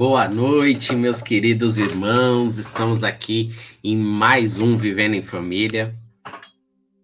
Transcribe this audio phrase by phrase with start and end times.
[0.00, 2.56] Boa noite, meus queridos irmãos.
[2.56, 3.50] Estamos aqui
[3.84, 5.94] em mais um Vivendo em Família.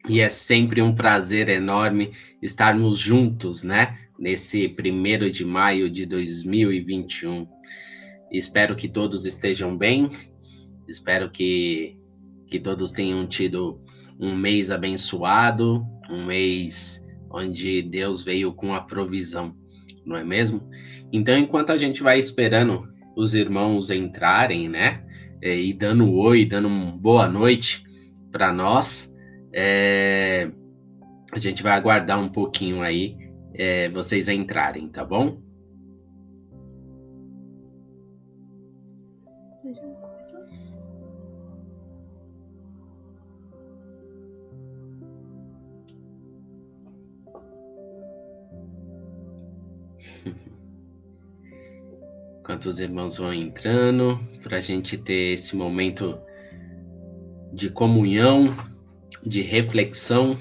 [0.09, 3.99] E é sempre um prazer enorme estarmos juntos, né?
[4.19, 7.47] Nesse primeiro de maio de 2021.
[8.33, 10.09] Espero que todos estejam bem.
[10.89, 11.99] Espero que,
[12.47, 13.79] que todos tenham tido
[14.19, 19.55] um mês abençoado, um mês onde Deus veio com a provisão,
[20.07, 20.67] não é mesmo?
[21.13, 25.03] Então, enquanto a gente vai esperando os irmãos entrarem, né?
[25.43, 27.85] É, e dando oi, dando uma boa noite
[28.31, 29.15] para nós,
[29.53, 30.51] é,
[31.33, 33.17] a gente vai aguardar um pouquinho aí
[33.55, 35.41] é, vocês entrarem, tá bom?
[52.47, 56.17] Enquanto os irmãos vão entrando, para a gente ter esse momento
[57.53, 58.57] de comunhão,
[59.21, 60.39] de reflexão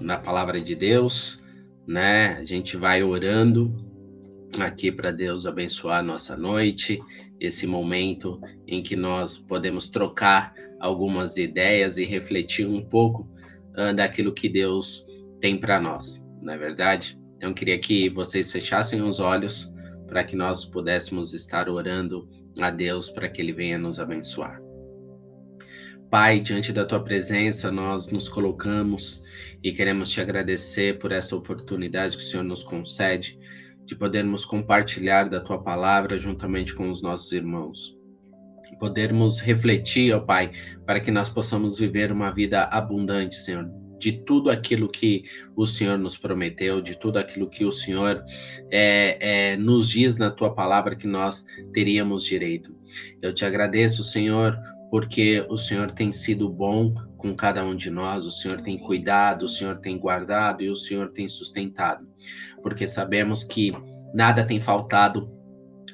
[0.00, 1.44] na palavra de Deus,
[1.86, 2.38] né?
[2.38, 3.70] A gente vai orando
[4.58, 6.98] aqui para Deus abençoar a nossa noite,
[7.38, 13.28] esse momento em que nós podemos trocar algumas ideias e refletir um pouco
[13.76, 15.04] uh, daquilo que Deus
[15.38, 17.20] tem para nós, não é verdade?
[17.36, 19.70] Então, queria que vocês fechassem os olhos
[20.12, 22.28] para que nós pudéssemos estar orando
[22.60, 24.60] a Deus para que Ele venha nos abençoar.
[26.10, 29.22] Pai, diante da tua presença, nós nos colocamos
[29.62, 33.38] e queremos te agradecer por esta oportunidade que o Senhor nos concede
[33.86, 37.96] de podermos compartilhar da tua palavra juntamente com os nossos irmãos.
[38.78, 40.52] Podermos refletir, ó Pai,
[40.84, 43.66] para que nós possamos viver uma vida abundante, Senhor,
[44.02, 45.22] de tudo aquilo que
[45.54, 48.24] o Senhor nos prometeu, de tudo aquilo que o Senhor
[48.68, 52.74] é, é, nos diz na tua palavra que nós teríamos direito.
[53.22, 54.58] Eu te agradeço, Senhor,
[54.90, 59.44] porque o Senhor tem sido bom com cada um de nós, o Senhor tem cuidado,
[59.44, 62.04] o Senhor tem guardado e o Senhor tem sustentado,
[62.60, 63.72] porque sabemos que
[64.12, 65.30] nada tem faltado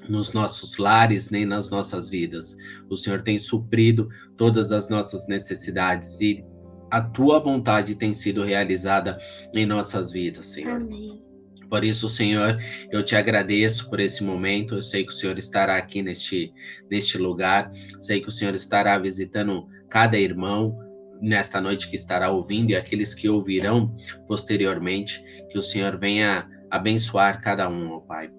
[0.09, 2.57] nos nossos lares nem nas nossas vidas.
[2.89, 4.09] O Senhor tem suprido
[4.39, 6.43] todas as nossas necessidades e
[6.91, 9.19] a tua vontade tem sido realizada
[9.55, 10.77] em nossas vidas, Senhor.
[10.77, 11.21] Amém.
[11.69, 12.59] Por isso, Senhor,
[12.91, 14.77] eu te agradeço por esse momento.
[14.77, 16.53] Eu sei que o Senhor estará aqui neste,
[16.91, 17.71] neste lugar.
[18.01, 20.79] Sei que o Senhor estará visitando cada irmão
[21.21, 23.95] nesta noite que estará ouvindo e aqueles que ouvirão
[24.27, 25.23] posteriormente.
[25.51, 28.31] Que o Senhor venha abençoar cada um, ó Pai.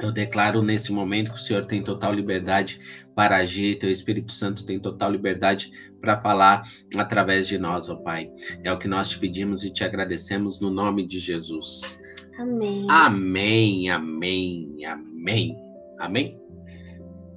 [0.00, 2.80] Eu declaro nesse momento que o Senhor tem total liberdade
[3.14, 6.64] para agir, teu Espírito Santo tem total liberdade para falar
[6.96, 8.30] através de nós, ó Pai.
[8.62, 12.00] É o que nós te pedimos e te agradecemos no nome de Jesus.
[12.38, 12.86] Amém.
[12.90, 15.56] Amém, amém, amém.
[16.00, 16.40] Amém?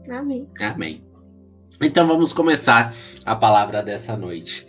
[0.10, 0.50] Amém.
[0.60, 1.04] Amém.
[1.82, 4.66] Então vamos começar a palavra dessa noite.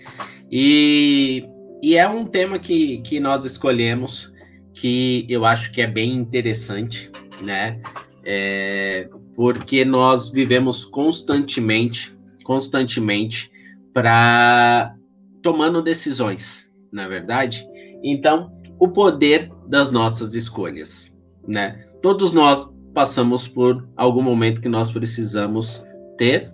[0.51, 1.49] E,
[1.83, 4.33] e é um tema que, que nós escolhemos
[4.75, 7.11] que eu acho que é bem interessante
[7.41, 7.81] né?
[8.25, 13.51] É, porque nós vivemos constantemente, constantemente
[13.93, 14.95] para
[15.43, 17.67] tomando decisões, na é verdade.
[18.03, 21.17] Então, o poder das nossas escolhas,
[21.47, 21.85] né?
[22.03, 25.85] Todos nós passamos por algum momento que nós precisamos
[26.17, 26.53] ter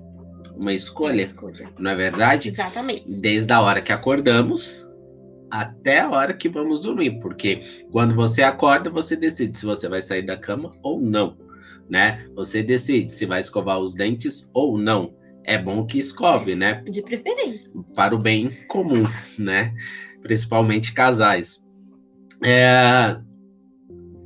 [0.60, 1.68] uma escolha, uma escolha.
[1.78, 2.50] não é verdade?
[2.50, 3.20] Exatamente.
[3.20, 4.86] Desde a hora que acordamos
[5.54, 7.60] até a hora que vamos dormir, porque
[7.92, 11.38] quando você acorda, você decide se você vai sair da cama ou não,
[11.88, 12.26] né?
[12.34, 15.14] Você decide se vai escovar os dentes ou não.
[15.44, 16.82] É bom que escove, né?
[16.90, 17.70] De preferência.
[17.94, 19.04] Para o bem comum,
[19.38, 19.72] né?
[20.22, 21.62] Principalmente casais.
[22.42, 23.16] É...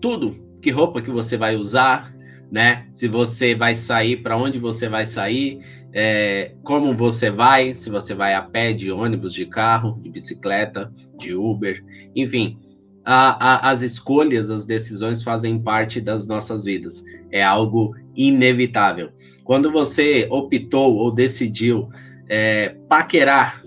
[0.00, 2.10] Tudo, que roupa que você vai usar,
[2.50, 2.86] né?
[2.92, 5.60] Se você vai sair, para onde você vai sair,
[5.92, 10.92] é, como você vai, se você vai a pé, de ônibus, de carro, de bicicleta,
[11.18, 12.58] de Uber, enfim.
[13.04, 17.02] A, a, as escolhas, as decisões fazem parte das nossas vidas.
[17.30, 19.10] É algo inevitável.
[19.44, 21.88] Quando você optou ou decidiu
[22.28, 23.62] é, paquerar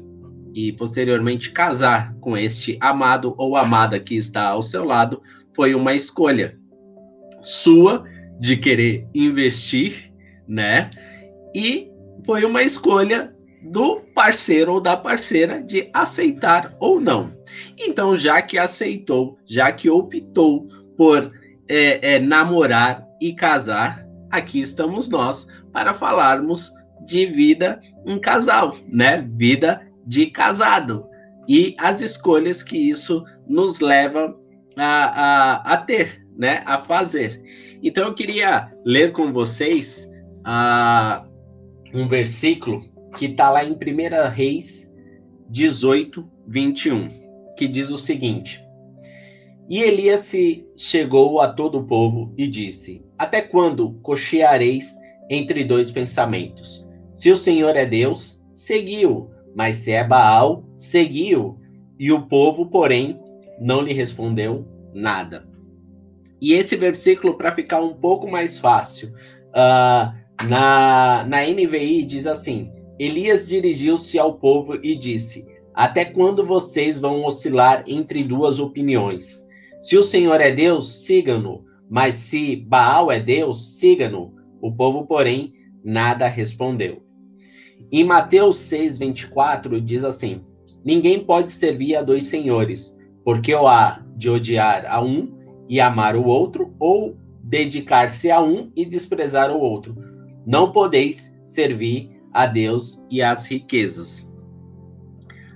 [0.54, 5.22] e posteriormente casar com este amado ou amada que está ao seu lado,
[5.56, 6.58] foi uma escolha
[7.42, 8.04] sua
[8.42, 10.12] de querer investir,
[10.48, 10.90] né?
[11.56, 11.90] E
[12.26, 17.32] foi uma escolha do parceiro ou da parceira de aceitar ou não.
[17.78, 20.68] Então, já que aceitou, já que optou
[20.98, 21.32] por
[21.70, 26.74] é, é, namorar e casar, aqui estamos nós para falarmos
[27.06, 29.28] de vida em casal, né?
[29.36, 31.06] Vida de casado
[31.48, 34.36] e as escolhas que isso nos leva
[34.76, 36.64] a, a, a ter, né?
[36.66, 37.40] A fazer.
[37.84, 40.10] Então eu queria ler com vocês
[40.44, 41.28] ah,
[41.94, 42.82] um versículo
[43.18, 43.78] que está lá em 1
[44.32, 44.92] Reis
[45.50, 47.10] 18, 21,
[47.58, 48.64] que diz o seguinte:
[49.68, 54.96] E Elias se chegou a todo o povo e disse: Até quando cocheareis
[55.30, 56.88] entre dois pensamentos?
[57.12, 61.60] Se o Senhor é Deus, seguiu, mas se é Baal, seguiu.
[62.00, 63.20] E o povo, porém,
[63.60, 65.51] não lhe respondeu nada.
[66.42, 69.10] E esse versículo, para ficar um pouco mais fácil,
[69.50, 70.12] uh,
[70.50, 77.24] na, na NVI diz assim: Elias dirigiu-se ao povo e disse: Até quando vocês vão
[77.24, 79.48] oscilar entre duas opiniões?
[79.80, 84.34] Se o Senhor é Deus, sigam-no, mas se Baal é Deus, sigam-no.
[84.62, 85.54] O povo, porém,
[85.84, 87.04] nada respondeu.
[87.92, 90.42] Em Mateus 6:24 diz assim:
[90.84, 96.16] Ninguém pode servir a dois senhores, porque ou há de odiar a um e amar
[96.16, 99.96] o outro, ou dedicar-se a um e desprezar o outro.
[100.46, 104.30] Não podeis servir a Deus e às riquezas.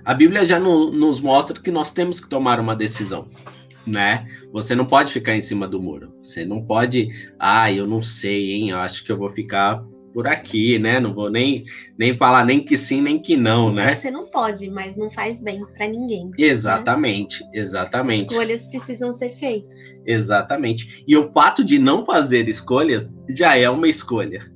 [0.04, 3.26] A Bíblia já no, nos mostra que nós temos que tomar uma decisão,
[3.86, 4.26] né?
[4.52, 6.12] Você não pode ficar em cima do muro.
[6.22, 8.70] Você não pode, ah, eu não sei, hein?
[8.70, 9.84] Eu acho que eu vou ficar
[10.16, 10.98] por aqui, né?
[10.98, 11.62] Não vou nem,
[11.98, 13.94] nem falar nem que sim, nem que não, né?
[13.94, 16.28] Você não pode, mas não faz bem para ninguém.
[16.28, 16.36] Né?
[16.38, 17.50] Exatamente, né?
[17.52, 18.30] exatamente.
[18.30, 20.00] Escolhas precisam ser feitas.
[20.06, 21.04] Exatamente.
[21.06, 24.50] E o fato de não fazer escolhas já é uma escolha.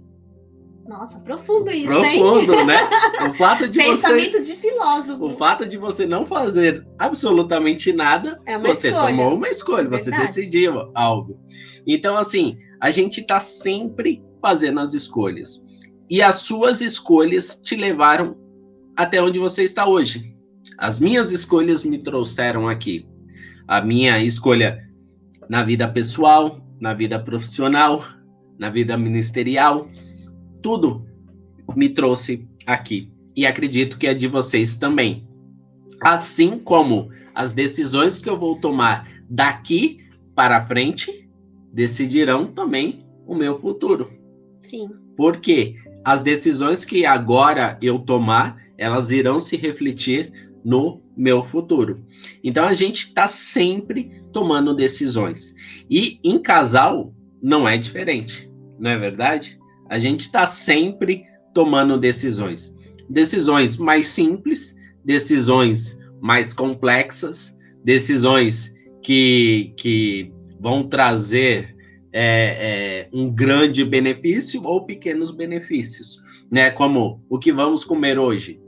[0.88, 2.64] Nossa, profundo isso, Profundo, hein?
[2.64, 2.78] né?
[3.30, 5.26] O fato de Pensamento você, de filósofo.
[5.26, 9.08] O fato de você não fazer absolutamente nada, é você escolha.
[9.08, 10.04] tomou uma escolha, Verdade.
[10.04, 11.38] você decidiu algo.
[11.86, 15.64] Então, assim, a gente está sempre fazendo as escolhas.
[16.08, 18.36] E as suas escolhas te levaram
[18.96, 20.36] até onde você está hoje.
[20.76, 23.06] As minhas escolhas me trouxeram aqui.
[23.68, 24.84] A minha escolha
[25.48, 28.04] na vida pessoal, na vida profissional,
[28.58, 29.88] na vida ministerial,
[30.62, 31.06] tudo
[31.76, 33.12] me trouxe aqui.
[33.36, 35.26] E acredito que é de vocês também.
[36.02, 40.00] Assim como as decisões que eu vou tomar daqui
[40.34, 41.28] para frente
[41.72, 44.10] decidirão também o meu futuro.
[44.62, 44.88] Sim.
[45.16, 52.04] Porque as decisões que agora eu tomar, elas irão se refletir no meu futuro.
[52.42, 55.54] Então a gente está sempre tomando decisões.
[55.88, 59.58] E em casal não é diferente, não é verdade?
[59.88, 62.74] A gente está sempre tomando decisões.
[63.08, 71.74] Decisões mais simples, decisões mais complexas, decisões que, que vão trazer
[72.12, 72.22] é,
[73.02, 76.70] é, um grande benefício ou pequenos benefícios, né?
[76.70, 78.60] Como o que vamos comer hoje.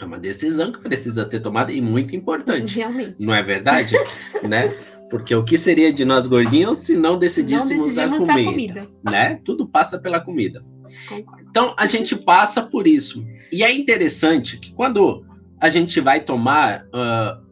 [0.00, 2.76] É uma decisão que precisa ser tomada e muito importante.
[2.76, 3.24] Realmente.
[3.24, 3.94] Não é verdade?
[4.46, 4.68] né?
[5.08, 8.88] Porque o que seria de nós gordinhos se não decidíssemos, não a, comida, a comida?
[9.04, 9.40] Né?
[9.44, 10.64] Tudo passa pela comida.
[11.08, 11.46] Concordo.
[11.48, 13.24] Então a gente passa por isso.
[13.52, 15.24] E é interessante que quando
[15.60, 17.45] a gente vai tomar uh,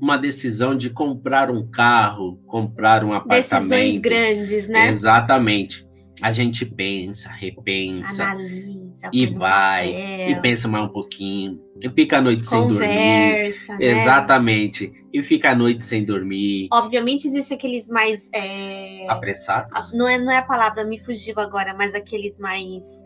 [0.00, 3.68] uma decisão de comprar um carro, comprar um apartamento.
[3.68, 4.88] Decisões grandes, né?
[4.88, 5.88] Exatamente.
[6.22, 8.24] A gente pensa, repensa.
[8.24, 9.08] Analisa.
[9.12, 11.58] E vai, papel, E pensa mais um pouquinho.
[11.80, 12.86] E fica a noite sem dormir.
[12.86, 13.86] Conversa, né?
[13.86, 14.92] Exatamente.
[15.14, 16.68] E fica a noite sem dormir.
[16.72, 18.28] Obviamente existe aqueles mais.
[18.34, 19.94] é, Apressados.
[19.94, 23.02] Não, é, não é a palavra, me fugiu agora, mas aqueles mais.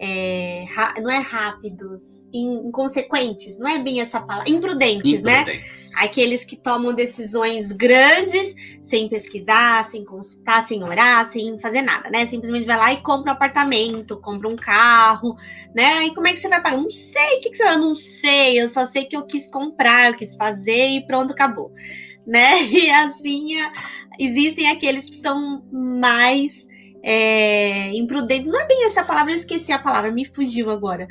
[0.00, 0.64] É,
[1.00, 4.50] não é rápidos, in- inconsequentes, não é bem essa palavra.
[4.50, 5.40] Imprudentes, né?
[5.42, 5.92] Imprudentes.
[5.96, 12.26] Aqueles que tomam decisões grandes sem pesquisar, sem consultar, sem orar, sem fazer nada, né?
[12.26, 15.36] Simplesmente vai lá e compra um apartamento, compra um carro,
[15.74, 16.04] né?
[16.06, 16.76] E como é que você vai pagar?
[16.78, 17.74] Não sei, o que, que você vai?
[17.74, 21.32] Eu não sei, eu só sei que eu quis comprar, eu quis fazer e pronto,
[21.32, 21.72] acabou.
[22.26, 22.62] Né?
[22.72, 23.72] E assim, a-
[24.18, 26.66] existem aqueles que são mais
[27.04, 28.46] é, imprudentes.
[28.46, 31.06] Não é bem essa palavra, eu esqueci a palavra, me fugiu agora.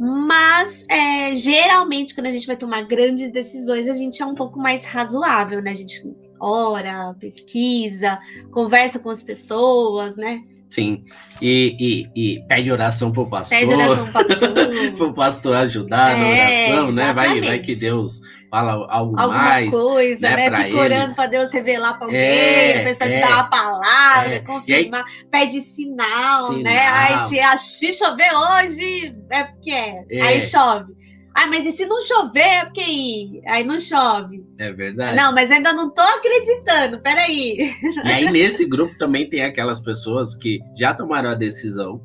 [0.00, 4.58] Mas, é, geralmente, quando a gente vai tomar grandes decisões, a gente é um pouco
[4.58, 5.72] mais razoável, né?
[5.72, 6.02] A gente
[6.40, 8.18] ora, pesquisa,
[8.50, 10.42] conversa com as pessoas, né?
[10.70, 11.04] Sim.
[11.42, 13.58] E, e, e pede oração pro pastor.
[13.58, 14.38] Pede oração pro pastor.
[14.96, 17.12] pro pastor ajudar na É, oração, né?
[17.12, 19.70] Vai, vai que Deus fala algo Alguma mais.
[19.70, 20.48] coisa, né, né?
[20.50, 20.76] pra Fica ele.
[20.78, 24.38] orando pra Deus revelar pra alguém, É, a pessoa te é, dá uma palavra, é.
[24.40, 26.78] confirmar, pede sinal, né?
[26.80, 27.22] Sinal.
[27.22, 30.04] Aí se achar chover hoje, é porque é.
[30.10, 30.20] É.
[30.22, 30.98] Aí chove.
[31.32, 34.44] Ah, mas e se não chover, é porque aí, aí não chove.
[34.58, 35.14] É verdade.
[35.16, 37.70] Não, mas ainda não tô acreditando, peraí.
[38.04, 42.00] E aí, nesse grupo também tem aquelas pessoas que já tomaram a decisão,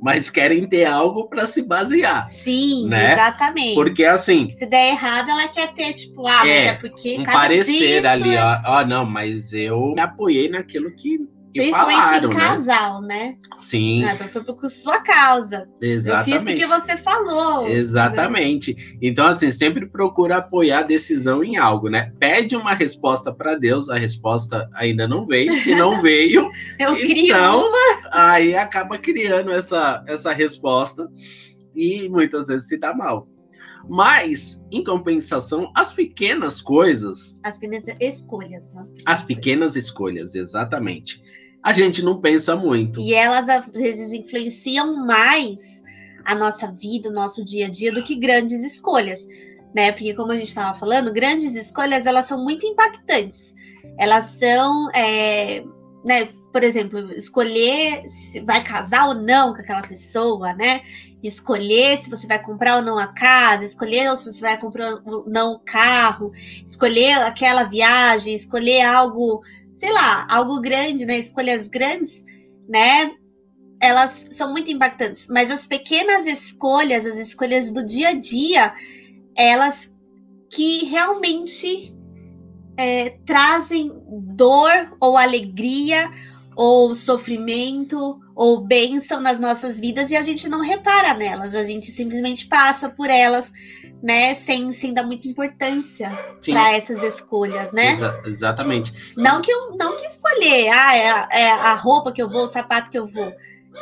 [0.00, 2.26] mas querem ter algo para se basear.
[2.26, 3.12] Sim, Né?
[3.14, 3.74] exatamente.
[3.74, 7.24] Porque, assim, Se der errado, ela quer ter, tipo, ah, É, mas é porque um
[7.24, 11.18] cada parecer disso ali, é- ó, ó, não, mas eu me apoiei naquilo que
[11.54, 12.40] e Principalmente falaram, em né?
[12.40, 13.34] casal, né?
[13.54, 15.68] Sim, É, foi por sua causa.
[15.80, 16.32] Eu exatamente.
[16.32, 17.66] fiz porque você falou.
[17.68, 18.98] Exatamente.
[19.00, 22.12] Então, assim, sempre procura apoiar a decisão em algo, né?
[22.18, 25.54] Pede uma resposta para Deus, a resposta ainda não veio.
[25.56, 28.10] Se não veio, Eu Então, uma.
[28.12, 31.08] aí acaba criando essa, essa resposta
[31.74, 33.26] e muitas vezes se dá mal.
[33.88, 38.70] Mas, em compensação, as pequenas coisas, As pequenas escolhas.
[38.74, 38.84] né?
[39.06, 41.22] as pequenas escolhas, exatamente,
[41.62, 43.00] a gente não pensa muito.
[43.00, 45.82] E elas, às vezes, influenciam mais
[46.24, 49.26] a nossa vida, o nosso dia a dia, do que grandes escolhas.
[49.74, 49.90] Né?
[49.92, 53.54] Porque, como a gente estava falando, grandes escolhas, elas são muito impactantes.
[53.98, 55.64] Elas são, é,
[56.04, 56.28] né?
[56.58, 60.80] Por exemplo, escolher se vai casar ou não com aquela pessoa, né?
[61.22, 65.24] Escolher se você vai comprar ou não a casa, escolher se você vai comprar ou
[65.28, 66.32] não o carro,
[66.66, 69.40] escolher aquela viagem, escolher algo,
[69.72, 71.16] sei lá, algo grande, né?
[71.16, 72.24] Escolhas grandes,
[72.68, 73.12] né?
[73.80, 78.74] Elas são muito impactantes, mas as pequenas escolhas, as escolhas do dia a dia,
[79.36, 79.94] elas
[80.50, 81.94] que realmente
[82.76, 83.92] é, trazem
[84.34, 86.10] dor ou alegria
[86.58, 91.88] ou sofrimento ou bênção nas nossas vidas e a gente não repara nelas, a gente
[91.92, 93.52] simplesmente passa por elas,
[94.02, 96.10] né, sem, sem dar muita importância
[96.52, 97.92] para essas escolhas, né?
[97.92, 98.92] exa- exatamente.
[99.16, 102.48] Não que eu não que escolher, ah, é é a roupa que eu vou, o
[102.48, 103.30] sapato que eu vou.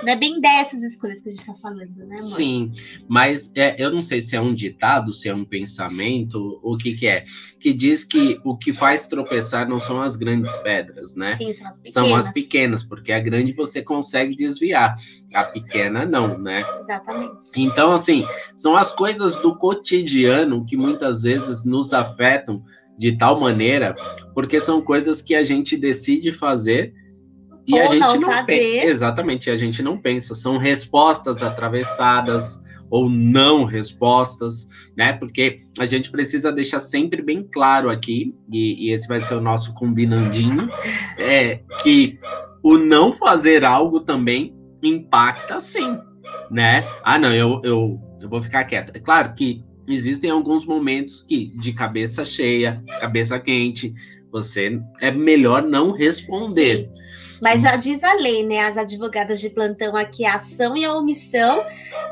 [0.03, 2.19] Não é bem dessas escolhas que a gente tá falando, né, amor?
[2.19, 2.73] Sim,
[3.09, 6.95] mas é, eu não sei se é um ditado, se é um pensamento, o que
[6.95, 7.25] que é,
[7.59, 11.33] que diz que o que faz tropeçar não são as grandes pedras, né?
[11.33, 11.93] Sim, são as pequenas.
[11.93, 14.97] São as pequenas, porque a grande você consegue desviar,
[15.33, 16.63] a pequena não, né?
[16.81, 17.51] Exatamente.
[17.57, 18.25] Então, assim,
[18.57, 22.63] são as coisas do cotidiano que muitas vezes nos afetam
[22.99, 23.95] de tal maneira,
[24.35, 26.95] porque são coisas que a gente decide fazer
[27.67, 28.87] e a gente não não, pensa.
[28.87, 30.35] Exatamente, a gente não pensa.
[30.35, 35.13] São respostas atravessadas ou não respostas, né?
[35.13, 39.41] Porque a gente precisa deixar sempre bem claro aqui, e, e esse vai ser o
[39.41, 40.69] nosso combinandinho,
[41.19, 42.19] é que
[42.63, 45.99] o não fazer algo também impacta sim,
[46.51, 46.87] né?
[47.03, 48.93] Ah, não, eu, eu, eu vou ficar quieto.
[48.95, 53.93] É claro que existem alguns momentos que, de cabeça cheia, cabeça quente,
[54.31, 56.91] você é melhor não responder.
[57.43, 58.61] Mas já diz a lei, né?
[58.61, 61.65] As advogadas de plantão aqui, a ação e a omissão,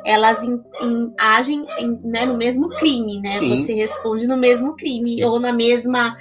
[0.05, 3.31] elas em- em- agem em- né, no mesmo crime, né?
[3.39, 3.57] Sim.
[3.57, 5.25] Você responde no mesmo crime, Sim.
[5.25, 6.17] ou na mesma.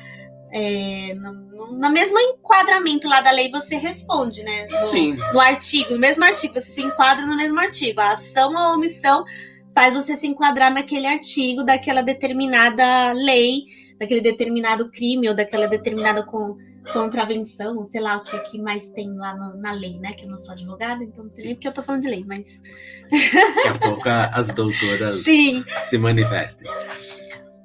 [0.56, 1.34] É, no,
[1.74, 4.68] no- mesmo enquadramento lá da lei você responde, né?
[4.68, 8.00] No, Sim, no artigo, no mesmo artigo, você se enquadra no mesmo artigo.
[8.00, 9.24] A ação ou a omissão
[9.74, 13.64] faz você se enquadrar naquele artigo daquela determinada lei,
[14.00, 16.56] daquele determinado crime ou daquela determinada con-
[16.92, 20.12] contravenção, sei lá o que, que mais tem lá no- na lei, né?
[20.14, 22.24] Que eu não sou advogada, então não sei nem porque eu tô falando de lei,
[22.28, 22.62] mas.
[23.12, 26.70] daqui a pouco as doutoras Sim, se manifestem.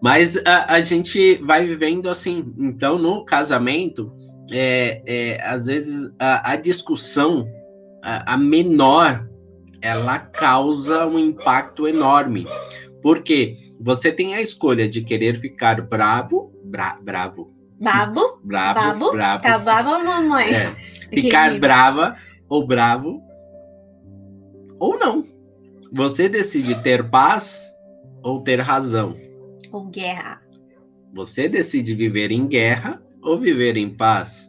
[0.00, 2.54] Mas a, a gente vai vivendo assim.
[2.58, 4.12] Então, no casamento,
[4.50, 7.46] é, é, às vezes a, a discussão,
[8.02, 9.28] a, a menor,
[9.82, 12.46] ela causa um impacto enorme.
[13.02, 19.12] Porque você tem a escolha de querer ficar bravo, bra, bravo, babo, bravo, Babo?
[19.12, 19.42] bravo.
[19.42, 20.52] tá baba, mamãe.
[20.54, 20.70] é,
[21.14, 22.16] ficar Que- brava
[22.48, 23.22] ou bravo
[24.78, 25.24] ou não.
[25.92, 27.70] Você decide ter paz
[28.22, 29.16] ou ter razão.
[29.72, 30.40] Ou guerra.
[31.14, 34.47] Você decide viver em guerra ou viver em paz.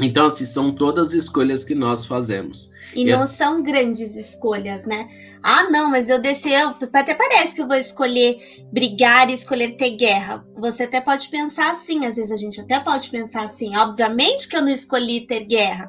[0.00, 2.70] Então, assim, são todas escolhas que nós fazemos.
[2.94, 5.06] E Eu- não são grandes escolhas, né?
[5.42, 8.38] Ah, não, mas eu desci, eu, até parece que eu vou escolher
[8.72, 10.46] brigar e escolher ter guerra.
[10.56, 13.76] Você até pode pensar assim, às vezes a gente até pode pensar assim.
[13.76, 15.88] Obviamente que eu não escolhi ter guerra,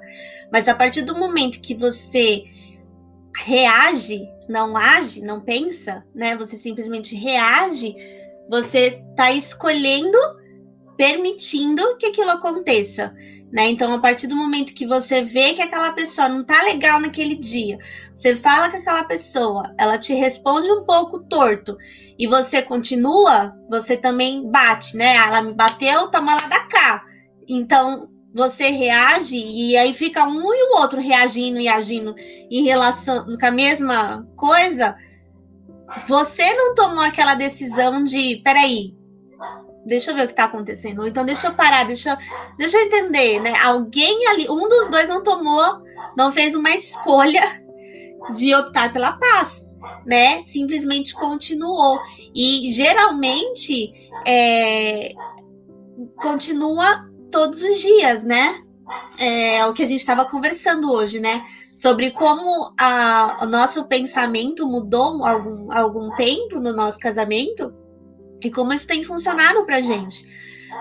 [0.51, 2.43] mas a partir do momento que você
[3.45, 6.35] reage, não age, não pensa, né?
[6.35, 7.95] Você simplesmente reage,
[8.49, 10.17] você tá escolhendo,
[10.97, 13.13] permitindo que aquilo aconteça.
[13.53, 13.69] Né?
[13.69, 17.35] Então, a partir do momento que você vê que aquela pessoa não tá legal naquele
[17.35, 17.77] dia,
[18.15, 21.77] você fala com aquela pessoa, ela te responde um pouco torto
[22.17, 25.17] e você continua, você também bate, né?
[25.17, 27.03] Ela me bateu, toma lá da cá.
[27.47, 32.15] Então, você reage e aí fica um e o outro reagindo e agindo
[32.49, 34.95] em relação com a mesma coisa.
[36.07, 38.95] Você não tomou aquela decisão de, peraí,
[39.85, 40.99] deixa eu ver o que tá acontecendo.
[40.99, 42.17] Ou então deixa eu parar, deixa, eu-
[42.57, 43.53] deixa eu entender, né?
[43.63, 45.81] Alguém ali, um dos dois não tomou,
[46.17, 47.63] não fez uma escolha
[48.35, 49.65] de optar pela paz,
[50.05, 50.43] né?
[50.43, 51.99] Simplesmente continuou.
[52.35, 53.91] E geralmente
[54.25, 55.13] é,
[56.21, 58.63] continua todos os dias, né?
[59.17, 61.43] é, o que a gente estava conversando hoje, né?
[61.75, 67.73] Sobre como a, o nosso pensamento mudou algum, algum tempo no nosso casamento
[68.47, 70.25] e como isso tem funcionado pra gente.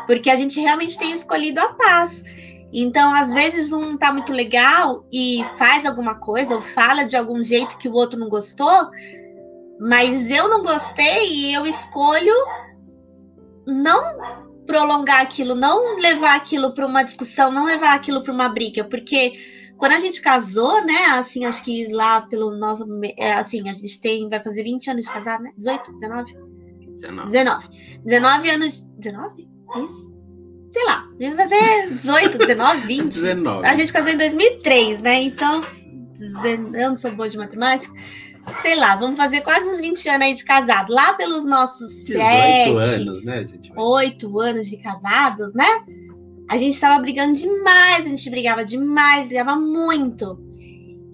[0.07, 2.25] Porque a gente realmente tem escolhido a paz.
[2.73, 7.43] Então, às vezes, um tá muito legal e faz alguma coisa, ou fala de algum
[7.43, 8.91] jeito que o outro não gostou,
[9.79, 12.35] mas eu não gostei e eu escolho
[13.67, 18.85] não prolongar aquilo, não levar aquilo para uma discussão, não levar aquilo para uma briga,
[18.85, 19.33] porque
[19.77, 22.87] quando a gente casou, né, assim, acho que lá pelo nosso,
[23.19, 25.53] é, assim, a gente tem, vai fazer 20 anos de casado, né?
[25.59, 26.52] 18, 19?
[26.95, 27.31] 19.
[27.31, 27.69] 19.
[28.05, 29.49] 19 anos, 19?
[29.85, 30.13] Isso?
[30.69, 33.13] Sei lá, vai fazer 18, 19, 20.
[33.13, 33.67] 19.
[33.67, 35.23] A gente casou em 2003, né?
[35.23, 35.63] Então,
[36.75, 37.93] eu não sou boa de matemática
[38.61, 40.93] sei lá, vamos fazer quase uns 20 anos aí de casado.
[40.93, 43.73] Lá pelos nossos 18 anos, né, gente?
[43.75, 45.85] 8 anos de casados, né?
[46.51, 50.39] A gente tava brigando demais, a gente brigava demais, brigava muito.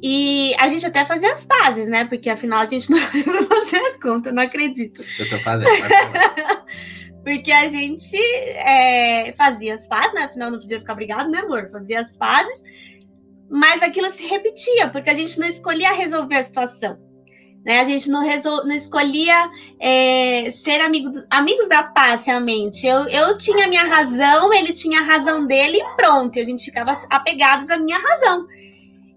[0.03, 2.05] E a gente até fazia as pazes, né?
[2.05, 5.03] Porque afinal a gente não fazia a conta, não acredito.
[5.19, 5.69] Eu tô fazendo.
[7.25, 10.23] Porque a gente é, fazia as pazes, né?
[10.23, 11.69] Afinal não podia ficar brigado, né, amor?
[11.71, 12.63] Fazia as pazes.
[13.51, 16.99] Mas aquilo se repetia, porque a gente não escolhia resolver a situação.
[17.65, 17.81] Né?
[17.81, 18.65] A gente não, resol...
[18.67, 19.51] não escolhia
[19.81, 21.23] é, ser amigo do...
[21.31, 22.87] amigos da paz, realmente.
[22.87, 26.37] Eu, eu tinha a minha razão, ele tinha a razão dele e pronto.
[26.37, 28.47] E a gente ficava apegados à minha razão.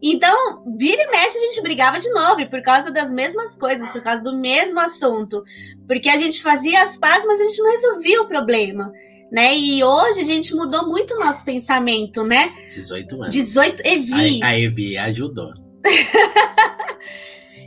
[0.01, 4.01] Então, vira e mexe, a gente brigava de novo, por causa das mesmas coisas, por
[4.01, 5.43] causa do mesmo assunto.
[5.87, 8.91] Porque a gente fazia as pazes, mas a gente não resolvia o problema.
[9.31, 9.55] Né?
[9.55, 12.51] E hoje a gente mudou muito o nosso pensamento, né?
[12.69, 13.29] 18 anos.
[13.29, 14.43] 18, Evi.
[14.43, 15.53] A, a Evi ajudou.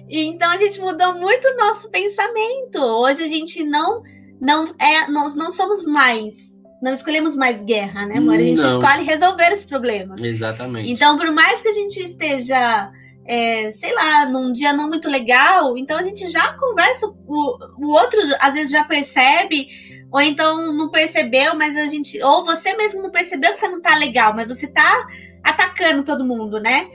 [0.09, 2.79] Então a gente mudou muito o nosso pensamento.
[2.79, 4.03] Hoje a gente não
[4.41, 6.54] não é nós não somos mais
[6.85, 8.35] não escolhemos mais guerra, né, amor?
[8.35, 8.79] A gente não.
[8.79, 10.23] escolhe resolver os problemas.
[10.23, 10.93] Exatamente.
[10.93, 12.93] Então, por mais que a gente esteja,
[13.27, 17.89] é, sei lá, num dia não muito legal, então a gente já conversa, o, o
[17.89, 19.67] outro às vezes já percebe,
[20.13, 22.23] ou então não percebeu, mas a gente.
[22.23, 25.07] Ou você mesmo não percebeu que você não tá legal, mas você tá
[25.43, 26.87] atacando todo mundo, né?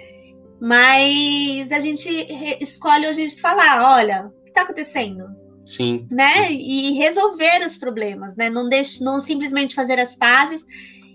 [0.61, 2.09] Mas a gente
[2.61, 5.38] escolhe hoje falar, olha, o que está acontecendo?
[5.69, 6.07] Sim.
[6.09, 6.51] Né?
[6.51, 8.49] E resolver os problemas, né?
[8.49, 10.65] Não, deixe, não simplesmente fazer as pazes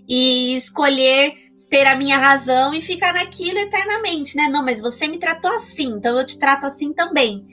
[0.07, 1.33] e escolher
[1.69, 4.47] ter a minha razão e ficar naquilo eternamente, né?
[4.47, 7.45] Não, mas você me tratou assim, então eu te trato assim também.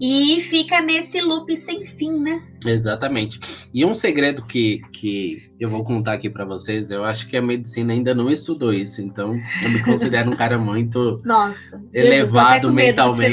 [0.00, 2.42] E fica nesse loop sem fim, né?
[2.66, 3.38] Exatamente.
[3.72, 7.42] E um segredo que, que eu vou contar aqui para vocês, eu acho que a
[7.42, 12.74] medicina ainda não estudou isso, então eu me considero um cara muito Nossa, elevado Jesus,
[12.74, 13.32] mentalmente.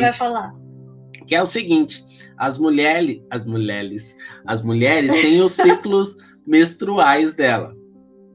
[1.29, 2.03] Que, é o seguinte,
[2.39, 4.15] as mulheres, as mulheres,
[4.47, 6.15] as mulheres têm os ciclos
[6.45, 7.75] menstruais dela.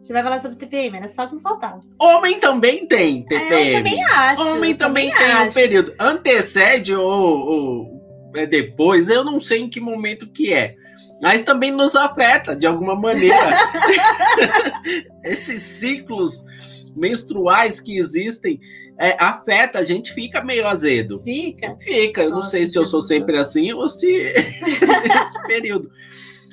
[0.00, 1.80] Você vai falar sobre TPM, era só que me faltava.
[2.00, 3.52] Homem também tem TPM.
[3.52, 4.42] É, eu também acho.
[4.42, 5.50] Homem também, também tem acho.
[5.50, 5.94] um período.
[5.98, 10.76] Antecede ou, ou é depois, eu não sei em que momento que é.
[11.20, 13.58] Mas também nos afeta de alguma maneira.
[15.24, 16.44] Esses ciclos
[16.96, 18.60] menstruais que existem
[18.98, 21.18] é, afeta, a gente fica meio azedo.
[21.18, 21.76] Fica?
[21.80, 22.22] Fica.
[22.22, 24.06] Eu não Nossa, sei se eu sou sempre assim ou se
[25.08, 25.90] nesse período.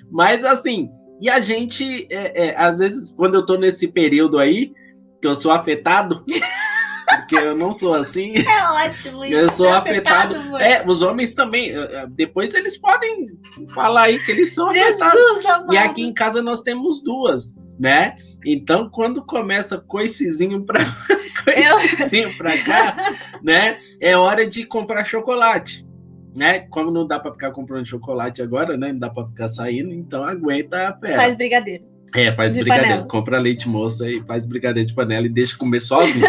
[0.10, 4.74] Mas assim, e a gente, é, é, às vezes, quando eu tô nesse período aí,
[5.22, 6.26] que eu sou afetado,
[7.32, 8.34] porque eu não sou assim.
[8.38, 9.24] É ótimo.
[9.24, 10.36] Eu sou Tá afetado.
[10.36, 10.60] amor.
[10.60, 11.74] É, os homens também.
[12.10, 13.28] Depois eles podem
[13.74, 15.22] falar aí que eles são afetados.
[15.22, 15.74] Jesus, amado.
[15.74, 18.16] E aqui em casa nós temos duas, né?
[18.46, 20.80] Então, quando começa coicezinho pra,
[21.44, 22.96] coicezinho pra cá,
[23.44, 23.78] né?
[24.00, 25.86] É hora de comprar chocolate.
[26.34, 26.60] Né?
[26.70, 28.94] Como não dá pra ficar comprando chocolate agora, né?
[28.94, 31.16] Não dá pra ficar saindo, então aguenta a fera.
[31.18, 31.84] Faz brigadeiro.
[32.16, 32.90] É, faz De brigadeiro.
[32.90, 33.08] panela.
[33.08, 36.26] Compra leite moça e faz brigadeiro de panela e deixa comer sozinho.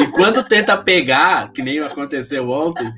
[0.00, 2.88] e quando tenta pegar, que nem aconteceu ontem,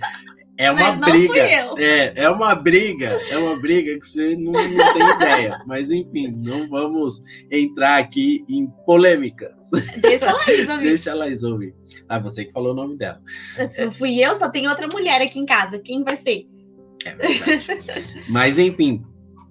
[0.65, 1.41] é uma briga.
[1.79, 3.09] É, é uma briga.
[3.31, 5.59] É uma briga que você não, não tem ideia.
[5.67, 9.71] Mas enfim, não vamos entrar aqui em polêmicas.
[9.99, 10.83] Deixa ela resolver.
[10.83, 11.75] Deixa ela ouvir.
[12.09, 13.21] Ah, você que falou o nome dela.
[13.69, 15.79] Se não fui eu, só tem outra mulher aqui em casa.
[15.79, 16.47] Quem vai ser?
[17.05, 17.67] É verdade.
[18.29, 19.03] Mas enfim.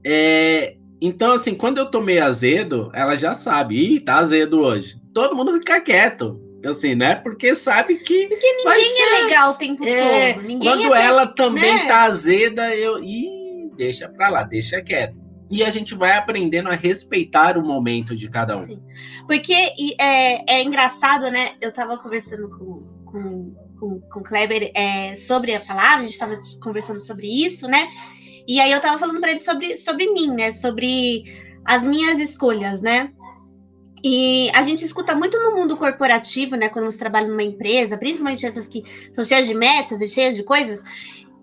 [0.05, 3.75] é, Então, assim, quando eu tomei azedo, ela já sabe.
[3.75, 4.95] Ih, tá azedo hoje.
[5.13, 6.39] Todo mundo fica quieto.
[6.65, 7.15] Assim, né?
[7.15, 8.27] Porque sabe que.
[8.27, 10.43] Porque ninguém é legal o tempo É, todo.
[10.45, 11.87] Ninguém quando é ela também né?
[11.87, 13.03] tá azeda, eu.
[13.03, 15.19] Ih, deixa pra lá, deixa quieto.
[15.49, 18.61] E a gente vai aprendendo a respeitar o momento de cada um.
[18.61, 18.81] Sim.
[19.27, 19.53] Porque
[19.99, 21.51] é, é engraçado, né?
[21.59, 26.17] Eu tava conversando com, com, com, com o Kleber é, sobre a palavra, a gente
[26.17, 27.89] tava conversando sobre isso, né?
[28.47, 30.53] E aí eu tava falando pra ele sobre, sobre mim, né?
[30.53, 31.23] Sobre
[31.65, 33.11] as minhas escolhas, né?
[34.03, 36.69] E a gente escuta muito no mundo corporativo, né?
[36.69, 40.43] Quando você trabalha numa empresa, principalmente essas que são cheias de metas e cheias de
[40.43, 40.83] coisas.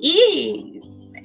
[0.01, 0.81] E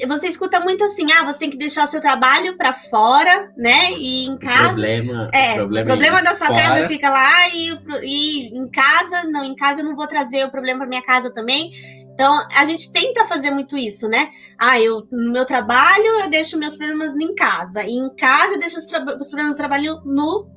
[0.08, 3.92] você escuta muito assim, ah, você tem que deixar o seu trabalho para fora, né?
[3.94, 4.70] E em casa.
[4.70, 6.62] Problema, é, problema, problema da sua fora.
[6.62, 10.52] casa fica lá e, e em casa, não, em casa eu não vou trazer o
[10.52, 11.72] problema para minha casa também.
[12.14, 14.30] Então, a gente tenta fazer muito isso, né?
[14.60, 17.84] Ah, eu no meu trabalho eu deixo meus problemas em casa.
[17.84, 20.48] E em casa eu deixo os, os problemas do trabalho no,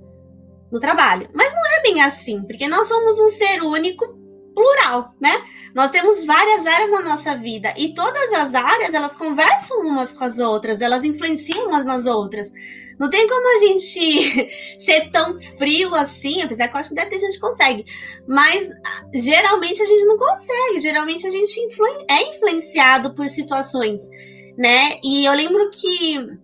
[0.71, 1.29] no trabalho.
[1.35, 4.07] Mas não é bem assim, porque nós somos um ser único
[4.55, 5.31] plural, né?
[5.75, 10.25] Nós temos várias áreas na nossa vida e todas as áreas elas conversam umas com
[10.25, 12.51] as outras, elas influenciam umas nas outras.
[12.99, 14.51] Não tem como a gente
[14.81, 17.85] ser tão frio assim, apesar que eu acho que deve ter gente que consegue,
[18.27, 18.71] mas
[19.13, 21.61] geralmente a gente não consegue, geralmente a gente
[22.09, 24.09] é influenciado por situações,
[24.57, 24.99] né?
[25.05, 26.39] E eu lembro que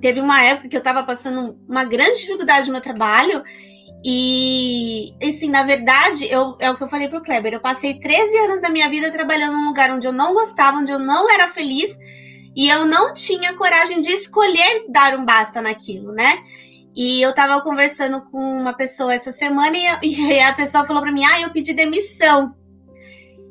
[0.00, 3.42] teve uma época que eu estava passando uma grande dificuldade no meu trabalho
[4.04, 7.52] e, assim, na verdade, eu, é o que eu falei pro Kleber.
[7.52, 10.90] Eu passei 13 anos da minha vida trabalhando num lugar onde eu não gostava, onde
[10.90, 11.96] eu não era feliz,
[12.56, 16.42] e eu não tinha coragem de escolher dar um basta naquilo, né?
[16.94, 19.86] E eu tava conversando com uma pessoa essa semana e,
[20.34, 22.54] e a pessoa falou para mim: Ah, eu pedi demissão.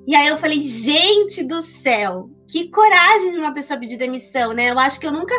[0.06, 4.70] E aí eu falei: Gente do céu, que coragem de uma pessoa pedir demissão, né?
[4.70, 5.34] Eu acho que eu nunca,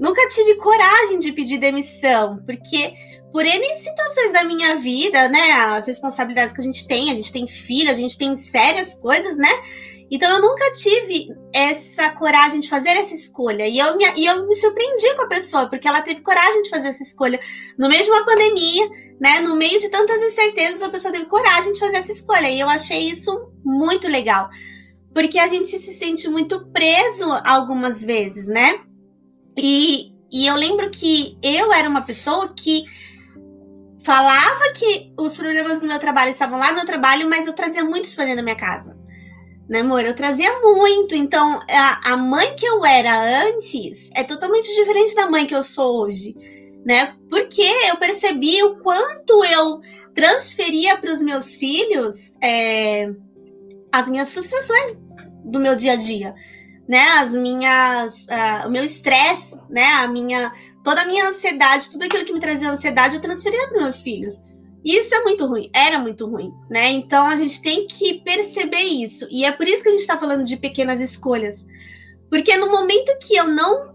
[0.00, 2.94] nunca tive coragem de pedir demissão, porque
[3.30, 5.52] por N situações da minha vida, né?
[5.52, 9.36] As responsabilidades que a gente tem, a gente tem filho, a gente tem sérias coisas,
[9.36, 9.50] né?
[10.10, 13.68] Então eu nunca tive essa coragem de fazer essa escolha.
[13.68, 16.70] E eu me, e eu me surpreendi com a pessoa, porque ela teve coragem de
[16.70, 17.38] fazer essa escolha.
[17.78, 18.88] No meio de uma pandemia,
[19.20, 19.40] né?
[19.40, 22.48] No meio de tantas incertezas, a pessoa teve coragem de fazer essa escolha.
[22.48, 24.48] E eu achei isso muito legal.
[25.14, 28.80] Porque a gente se sente muito preso algumas vezes, né?
[29.56, 32.84] E, e eu lembro que eu era uma pessoa que
[34.02, 37.84] falava que os problemas do meu trabalho estavam lá no meu trabalho, mas eu trazia
[37.84, 38.96] muito isso pra dentro da minha casa.
[39.68, 40.04] Né, amor?
[40.04, 41.14] Eu trazia muito.
[41.14, 45.62] Então, a, a mãe que eu era antes é totalmente diferente da mãe que eu
[45.62, 46.34] sou hoje.
[46.84, 47.14] Né?
[47.28, 49.80] Porque eu percebi o quanto eu
[50.14, 53.10] transferia para os meus filhos é,
[53.92, 54.96] as minhas frustrações
[55.44, 56.34] do meu dia a dia,
[56.90, 57.06] né?
[57.20, 59.84] As minhas, uh, o meu estresse, né?
[59.84, 63.80] A minha toda a minha ansiedade, tudo aquilo que me trazia ansiedade, eu transferia para
[63.80, 64.42] meus filhos.
[64.84, 66.90] E isso é muito ruim, era muito ruim, né?
[66.90, 69.24] Então a gente tem que perceber isso.
[69.30, 71.64] E é por isso que a gente está falando de pequenas escolhas.
[72.28, 73.94] Porque no momento que eu não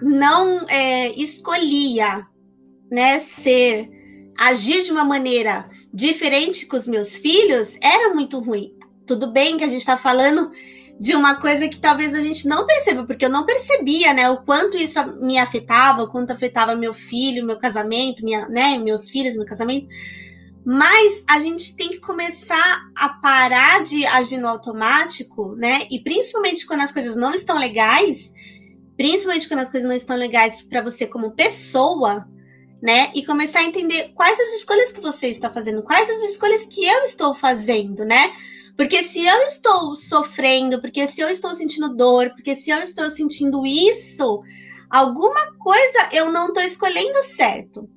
[0.00, 2.26] não é, escolhia,
[2.90, 3.88] né, ser,
[4.38, 8.74] agir de uma maneira diferente com os meus filhos, era muito ruim.
[9.06, 10.50] Tudo bem que a gente está falando
[11.00, 14.42] de uma coisa que talvez a gente não perceba, porque eu não percebia, né, o
[14.42, 19.34] quanto isso me afetava, o quanto afetava meu filho, meu casamento, minha, né, meus filhos,
[19.34, 19.88] meu casamento.
[20.64, 25.88] Mas a gente tem que começar a parar de agir no automático, né?
[25.90, 28.32] E principalmente quando as coisas não estão legais,
[28.96, 32.28] principalmente quando as coisas não estão legais para você como pessoa,
[32.80, 33.10] né?
[33.12, 36.86] E começar a entender quais as escolhas que você está fazendo, quais as escolhas que
[36.86, 38.32] eu estou fazendo, né?
[38.76, 43.10] Porque se eu estou sofrendo, porque se eu estou sentindo dor, porque se eu estou
[43.10, 44.42] sentindo isso,
[44.90, 47.88] alguma coisa eu não estou escolhendo certo,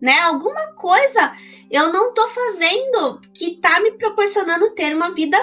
[0.00, 0.18] né?
[0.20, 1.32] Alguma coisa
[1.70, 5.36] eu não estou fazendo que está me proporcionando ter uma vida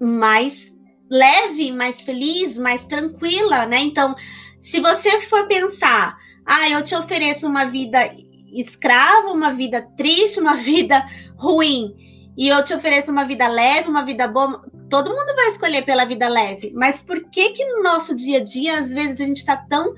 [0.00, 0.74] mais
[1.10, 3.78] leve, mais feliz, mais tranquila, né?
[3.78, 4.14] Então,
[4.58, 6.16] se você for pensar,
[6.46, 8.10] ah, eu te ofereço uma vida
[8.52, 11.04] escrava, uma vida triste, uma vida
[11.36, 12.07] ruim
[12.38, 16.04] e eu te ofereço uma vida leve, uma vida boa, todo mundo vai escolher pela
[16.04, 16.72] vida leve.
[16.72, 19.92] Mas por que que no nosso dia a dia, às vezes, a gente está tão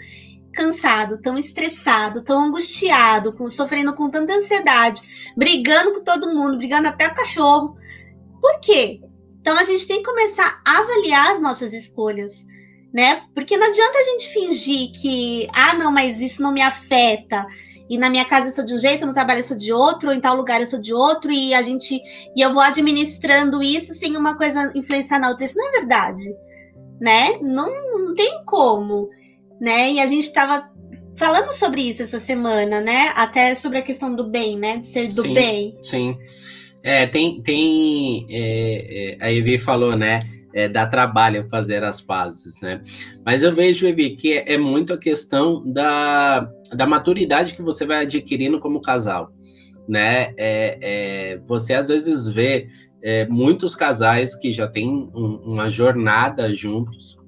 [0.50, 5.02] cansado, tão estressado, tão angustiado, com, sofrendo com tanta ansiedade,
[5.36, 7.76] brigando com todo mundo, brigando até o cachorro?
[8.40, 9.02] Por quê?
[9.38, 12.46] Então a gente tem que começar a avaliar as nossas escolhas,
[12.90, 13.22] né?
[13.34, 17.46] Porque não adianta a gente fingir que, ah, não, mas isso não me afeta,
[17.90, 20.10] e na minha casa eu sou de um jeito, no trabalho eu sou de outro,
[20.10, 22.00] ou em tal lugar eu sou de outro, e a gente.
[22.36, 25.44] E eu vou administrando isso sem uma coisa influenciar na outra.
[25.44, 26.32] Isso não é verdade.
[27.00, 27.36] Né?
[27.42, 29.08] Não, não tem como.
[29.60, 29.94] Né?
[29.94, 30.70] E a gente estava
[31.16, 33.10] falando sobre isso essa semana, né?
[33.16, 34.76] Até sobre a questão do bem, né?
[34.76, 35.76] De ser do sim, bem.
[35.82, 36.16] Sim.
[36.84, 37.42] É, tem.
[37.42, 40.20] tem é, é, a Evi falou, né?
[40.52, 42.80] é, dá trabalho fazer as pazes, né?
[43.24, 47.84] Mas eu vejo, Evi, que é, é muito a questão da, da maturidade que você
[47.84, 49.32] vai adquirindo como casal,
[49.88, 50.32] né?
[50.36, 52.68] É, é, você às vezes vê
[53.02, 57.18] é, muitos casais que já têm um, uma jornada juntos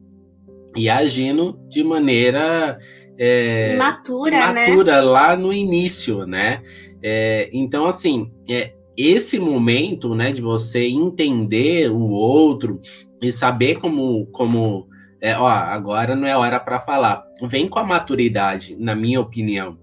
[0.76, 2.78] e agindo de maneira
[3.18, 5.00] é, imatura, imatura né?
[5.00, 6.62] lá no início, né?
[7.02, 12.80] É, então, assim, é, esse momento, né, de você entender o outro
[13.20, 14.86] e saber como, como
[15.22, 17.22] é, ó, agora não é hora para falar.
[17.42, 19.78] Vem com a maturidade, na minha opinião.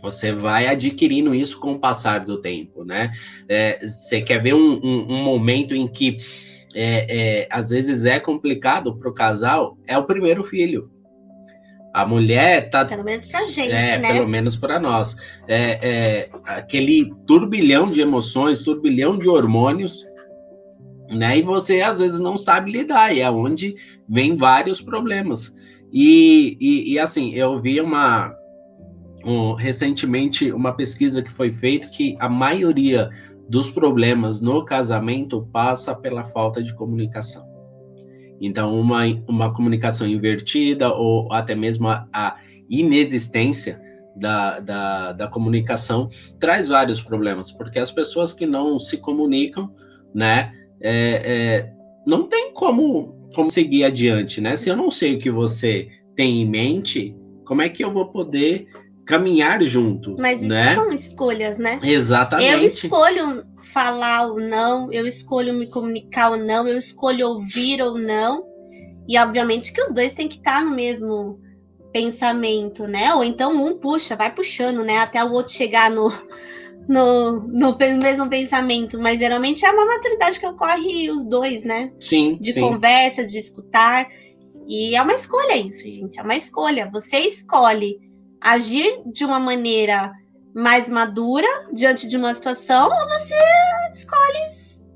[0.00, 3.10] Você vai adquirindo isso com o passar do tempo, né?
[3.48, 6.18] É, você quer ver um, um, um momento em que
[6.72, 7.06] é,
[7.42, 10.88] é, às vezes é complicado para o casal, é o primeiro filho.
[11.92, 12.84] A mulher tá.
[12.84, 14.12] Pelo menos pra gente, é, né?
[14.12, 15.16] Pelo menos para nós.
[15.48, 20.04] É, é, aquele turbilhão de emoções, turbilhão de hormônios,
[21.14, 21.38] né?
[21.38, 23.74] E você às vezes não sabe lidar, e é onde
[24.08, 25.54] vem vários problemas.
[25.92, 28.34] E, e, e assim, eu vi uma.
[29.24, 33.08] Um, recentemente uma pesquisa que foi feita que a maioria
[33.48, 37.46] dos problemas no casamento passa pela falta de comunicação.
[38.40, 42.36] Então, uma, uma comunicação invertida ou até mesmo a, a
[42.68, 43.80] inexistência
[44.16, 49.72] da, da, da, comunicação traz vários problemas, porque as pessoas que não se comunicam,
[50.14, 51.72] né, é, é,
[52.06, 54.56] não tem como, como seguir adiante, né?
[54.56, 58.06] Se eu não sei o que você tem em mente, como é que eu vou
[58.06, 58.68] poder
[59.04, 60.16] caminhar junto.
[60.18, 60.74] Mas isso né?
[60.74, 61.78] são escolhas, né?
[61.82, 62.52] Exatamente.
[62.52, 67.98] Eu escolho falar ou não, eu escolho me comunicar ou não, eu escolho ouvir ou
[67.98, 68.44] não.
[69.06, 71.38] E obviamente que os dois têm que estar no mesmo
[71.92, 73.14] pensamento, né?
[73.14, 74.98] Ou então um puxa, vai puxando, né?
[74.98, 76.10] Até o outro chegar no,
[76.88, 78.98] no, no mesmo pensamento.
[78.98, 81.92] Mas geralmente é uma maturidade que ocorre os dois, né?
[82.00, 82.38] Sim.
[82.40, 82.60] De sim.
[82.60, 84.08] conversa, de escutar.
[84.66, 86.18] E é uma escolha isso, gente.
[86.18, 86.90] É uma escolha.
[86.92, 87.98] Você escolhe
[88.40, 90.12] agir de uma maneira
[90.54, 93.34] mais madura diante de uma situação ou você
[93.92, 94.48] escolhe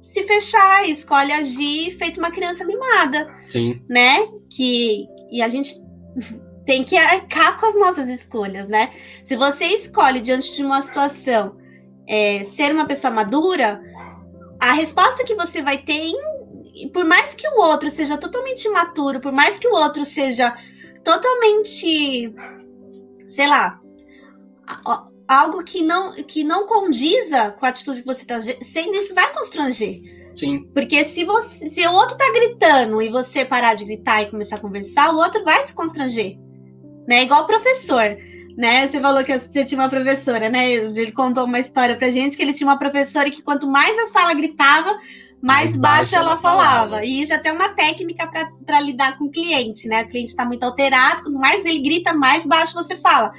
[0.02, 3.82] se fechar, escolhe agir feito uma criança mimada, Sim.
[3.88, 4.26] né?
[4.48, 5.74] Que e a gente
[6.64, 8.92] tem que arcar com as nossas escolhas, né?
[9.24, 11.56] Se você escolhe diante de uma situação
[12.08, 13.80] é, ser uma pessoa madura,
[14.60, 16.12] a resposta que você vai ter,
[16.92, 20.56] por mais que o outro seja totalmente imaturo, por mais que o outro seja
[21.04, 22.34] totalmente
[23.28, 23.80] sei lá,
[25.28, 29.32] algo que não, que não condiza com a atitude que você está sendo, isso vai
[29.32, 30.00] constranger.
[30.34, 30.68] Sim.
[30.72, 34.56] Porque se, você, se o outro tá gritando e você parar de gritar e começar
[34.56, 36.38] a conversar, o outro vai se constranger.
[37.08, 37.22] Né?
[37.22, 38.16] Igual o professor.
[38.58, 38.88] Né?
[38.88, 40.72] Você falou que você tinha uma professora, né?
[40.72, 44.06] Ele contou uma história pra gente que ele tinha uma professora que quanto mais a
[44.06, 44.98] sala gritava,
[45.40, 46.72] mais, mais baixo ela, ela falava.
[46.72, 47.04] falava.
[47.04, 48.28] E isso é até uma técnica
[48.66, 50.02] para lidar com o cliente, né?
[50.02, 53.32] O cliente está muito alterado, quanto mais ele grita, mais baixo você fala.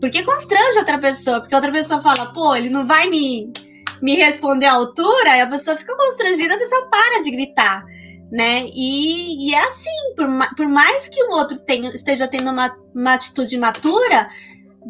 [0.00, 3.52] Porque constrange outra pessoa, porque outra pessoa fala, pô, ele não vai me,
[4.00, 7.84] me responder à altura, e a pessoa fica constrangida, a pessoa para de gritar,
[8.30, 8.66] né?
[8.74, 13.14] E, e é assim, por, por, mais que o outro tenha, esteja tendo uma, uma
[13.14, 14.28] atitude matura,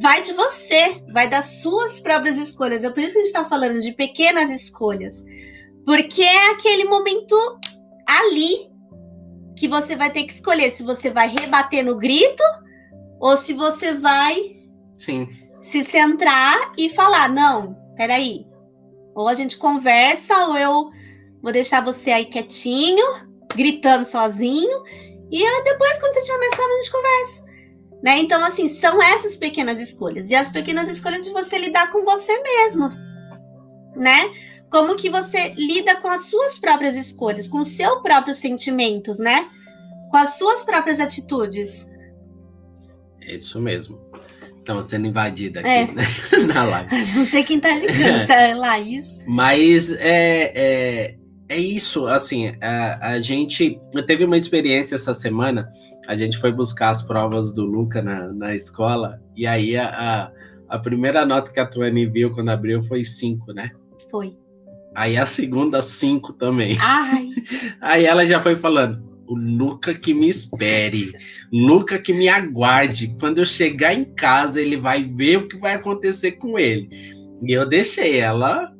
[0.00, 2.84] vai de você, vai das suas próprias escolhas.
[2.84, 5.22] É por isso que a gente está falando de pequenas escolhas.
[5.84, 7.36] Porque é aquele momento
[8.08, 8.70] ali
[9.56, 12.42] que você vai ter que escolher se você vai rebater no grito
[13.18, 14.56] ou se você vai
[14.94, 15.28] Sim.
[15.58, 18.46] se centrar e falar: não, peraí.
[19.14, 20.90] Ou a gente conversa, ou eu
[21.42, 23.04] vou deixar você aí quietinho,
[23.56, 24.82] gritando sozinho,
[25.30, 27.46] e aí depois, quando você tiver mais calma, a gente conversa.
[28.02, 28.18] Né?
[28.18, 30.30] Então, assim, são essas pequenas escolhas.
[30.30, 32.90] E as pequenas escolhas de você lidar com você mesmo.
[33.96, 34.30] Né?
[34.70, 39.48] como que você lida com as suas próprias escolhas, com os seus próprios sentimentos, né?
[40.10, 41.88] Com as suas próprias atitudes.
[43.22, 43.98] É isso mesmo.
[44.58, 45.86] Estamos sendo invadida aqui é.
[45.86, 46.02] né?
[46.52, 46.90] na live.
[47.16, 49.24] Não sei quem tá ligando, se é Laís.
[49.26, 51.14] Mas é, é,
[51.48, 55.70] é isso, assim, a, a gente teve uma experiência essa semana,
[56.08, 60.32] a gente foi buscar as provas do Luca na, na escola, e aí a,
[60.68, 63.70] a, primeira nota que a Tuane viu quando abriu foi cinco, né?
[64.10, 64.32] Foi.
[64.94, 66.76] Aí a segunda, cinco também.
[66.80, 67.28] Ai.
[67.82, 71.12] Aí ela já foi falando: o Luca que me espere,
[71.52, 73.14] Luca que me aguarde.
[73.20, 76.88] Quando eu chegar em casa, ele vai ver o que vai acontecer com ele.
[77.42, 78.74] E eu deixei ela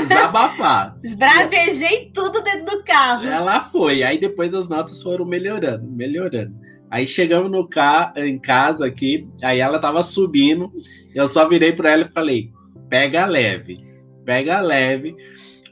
[0.00, 0.96] desabafar.
[1.02, 3.26] Esbravejei tudo dentro do carro.
[3.26, 4.02] Ela foi.
[4.02, 6.54] Aí depois as notas foram melhorando, melhorando.
[6.90, 8.12] Aí chegamos no ca...
[8.16, 10.72] em casa aqui, aí ela tava subindo.
[11.14, 12.50] Eu só virei para ela e falei:
[12.88, 13.90] pega leve
[14.24, 15.16] pega leve,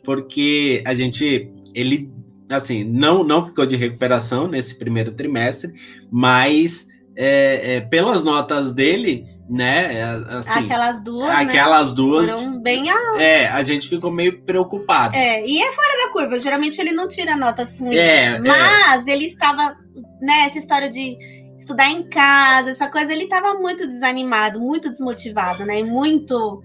[0.03, 2.11] porque a gente, ele,
[2.51, 5.73] assim, não, não ficou de recuperação nesse primeiro trimestre,
[6.11, 10.03] mas é, é, pelas notas dele, né?
[10.29, 11.31] Assim, aquelas duas.
[11.31, 11.97] Aquelas né?
[11.97, 12.31] duas.
[12.31, 13.21] Foram bem altas.
[13.21, 15.17] É, a gente ficou meio preocupado.
[15.17, 16.39] É, e é fora da curva.
[16.39, 17.97] Geralmente ele não tira notas ruins.
[17.97, 19.11] É, mas é.
[19.13, 19.77] ele estava,
[20.21, 20.47] né?
[20.47, 21.17] Essa história de
[21.57, 25.81] estudar em casa, essa coisa, ele estava muito desanimado, muito desmotivado, né?
[25.81, 26.63] E muito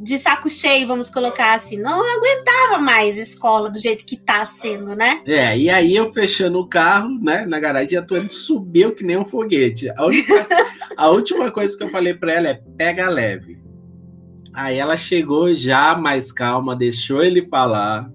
[0.00, 1.76] de saco cheio, vamos colocar assim.
[1.76, 5.22] Não aguentava mais escola do jeito que tá sendo, né?
[5.26, 9.18] É, e aí eu fechando o carro, né, na garagem, a Tuane subiu que nem
[9.18, 9.90] um foguete.
[9.90, 10.46] A, única,
[10.96, 13.58] a última coisa que eu falei para ela é: pega leve.
[14.54, 18.10] Aí ela chegou já mais calma, deixou ele falar,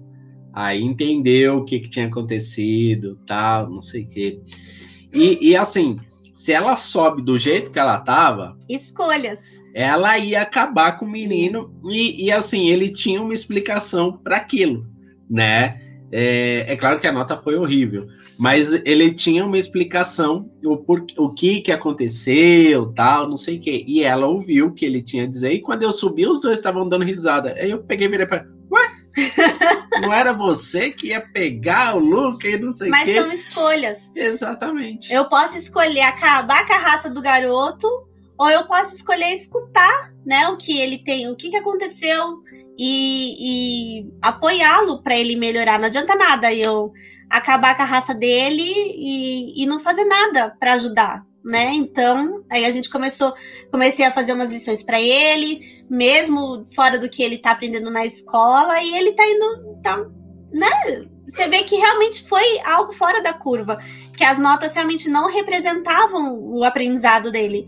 [0.52, 4.40] aí entendeu o que, que tinha acontecido, tal, não sei o quê.
[5.14, 5.98] E, e assim,
[6.36, 8.58] se ela sobe do jeito que ela tava.
[8.68, 9.64] Escolhas.
[9.74, 11.74] Ela ia acabar com o menino.
[11.86, 14.86] E, e assim, ele tinha uma explicação para aquilo,
[15.30, 15.80] né?
[16.12, 18.06] É, é, claro que a nota foi horrível,
[18.38, 23.60] mas ele tinha uma explicação o, por, o que que aconteceu, tal, não sei o
[23.60, 23.82] quê.
[23.86, 25.52] E ela ouviu o que ele tinha a dizer.
[25.52, 27.54] E quando eu subi, os dois estavam dando risada.
[27.58, 28.90] Aí eu peguei e virei para ué,
[30.02, 32.98] não era você que ia pegar o Luke e não sei o quê.
[33.04, 34.12] Mas são escolhas.
[34.14, 35.12] Exatamente.
[35.12, 37.88] Eu posso escolher acabar com a raça do garoto,
[38.38, 42.42] ou eu posso escolher escutar, né, o que ele tem, o que, que aconteceu
[42.78, 45.78] e, e apoiá-lo para ele melhorar.
[45.78, 46.92] Não adianta nada eu
[47.30, 51.72] acabar com a raça dele e, e não fazer nada para ajudar, né?
[51.74, 53.34] Então, aí a gente começou,
[53.70, 58.04] comecei a fazer umas lições para ele, mesmo fora do que ele tá aprendendo na
[58.04, 60.04] escola, e ele tá indo, tá,
[60.52, 61.06] né?
[61.28, 63.78] Você vê que realmente foi algo fora da curva,
[64.16, 67.66] que as notas realmente não representavam o aprendizado dele.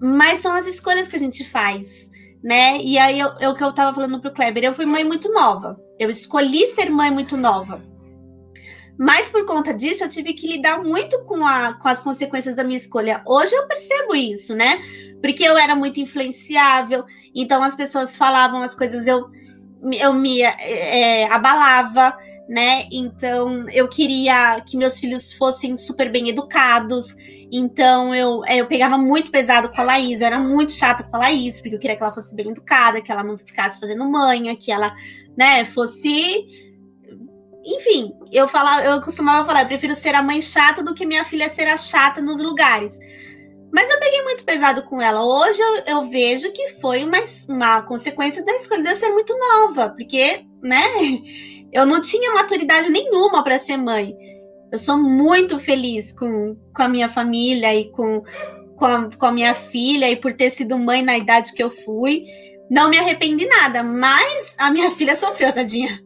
[0.00, 2.10] Mas são as escolhas que a gente faz,
[2.42, 2.78] né?
[2.78, 5.80] E aí é o que eu tava falando pro Kleber, eu fui mãe muito nova.
[5.98, 7.82] Eu escolhi ser mãe muito nova.
[8.98, 12.64] Mas por conta disso, eu tive que lidar muito com, a, com as consequências da
[12.64, 13.22] minha escolha.
[13.26, 14.80] Hoje eu percebo isso, né?
[15.20, 19.30] Porque eu era muito influenciável, então as pessoas falavam as coisas, eu,
[20.00, 22.16] eu me é, abalava,
[22.48, 22.86] né?
[22.92, 27.16] Então eu queria que meus filhos fossem super bem educados.
[27.50, 31.20] Então eu, eu pegava muito pesado com a Laís, eu era muito chata com a
[31.20, 34.56] Laís, porque eu queria que ela fosse bem educada, que ela não ficasse fazendo manha,
[34.56, 34.94] que ela,
[35.36, 36.71] né, fosse
[37.64, 41.24] enfim, eu falava, eu costumava falar, eu prefiro ser a mãe chata do que minha
[41.24, 42.98] filha ser a chata nos lugares.
[43.72, 45.24] Mas eu peguei muito pesado com ela.
[45.24, 49.34] Hoje eu, eu vejo que foi uma, uma consequência da escolha de eu ser muito
[49.38, 50.82] nova, porque, né,
[51.72, 54.14] eu não tinha maturidade nenhuma para ser mãe.
[54.70, 58.22] Eu sou muito feliz com, com a minha família e com,
[58.76, 61.70] com a, com a minha filha e por ter sido mãe na idade que eu
[61.70, 62.24] fui.
[62.72, 66.02] Não me arrependi nada, mas a minha filha sofreu, tadinha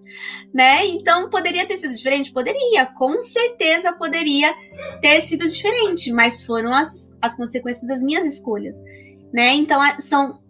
[0.56, 0.86] né?
[0.86, 2.32] Então poderia ter sido diferente?
[2.32, 4.54] Poderia, com certeza poderia
[5.02, 8.82] ter sido diferente, mas foram as, as consequências das minhas escolhas,
[9.34, 9.52] né?
[9.52, 10.40] Então são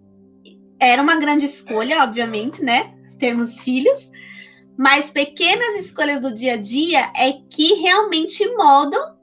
[0.81, 2.95] era uma grande escolha, obviamente, né?
[3.19, 4.13] Termos filhos,
[4.79, 9.17] mas pequenas escolhas do dia a dia é que realmente moldam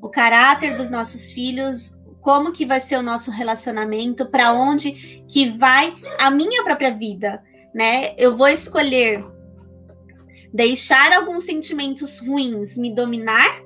[0.00, 1.97] o caráter dos nossos filhos,
[2.28, 7.42] como que vai ser o nosso relacionamento, para onde que vai a minha própria vida,
[7.74, 8.12] né?
[8.18, 9.24] Eu vou escolher
[10.52, 13.62] deixar alguns sentimentos ruins me dominar,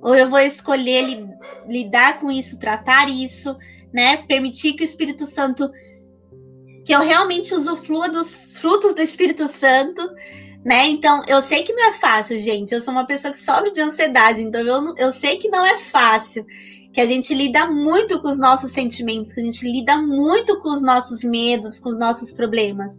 [0.00, 1.26] ou eu vou escolher li
[1.68, 3.56] lidar com isso, tratar isso,
[3.92, 4.18] né?
[4.18, 5.68] Permitir que o Espírito Santo,
[6.84, 10.08] que eu realmente usufrua dos frutos do Espírito Santo,
[10.64, 10.86] né?
[10.86, 12.72] Então, eu sei que não é fácil, gente.
[12.72, 15.76] Eu sou uma pessoa que sofre de ansiedade, então eu, eu sei que não é
[15.76, 16.46] fácil.
[16.96, 20.70] Que a gente lida muito com os nossos sentimentos, que a gente lida muito com
[20.70, 22.98] os nossos medos, com os nossos problemas.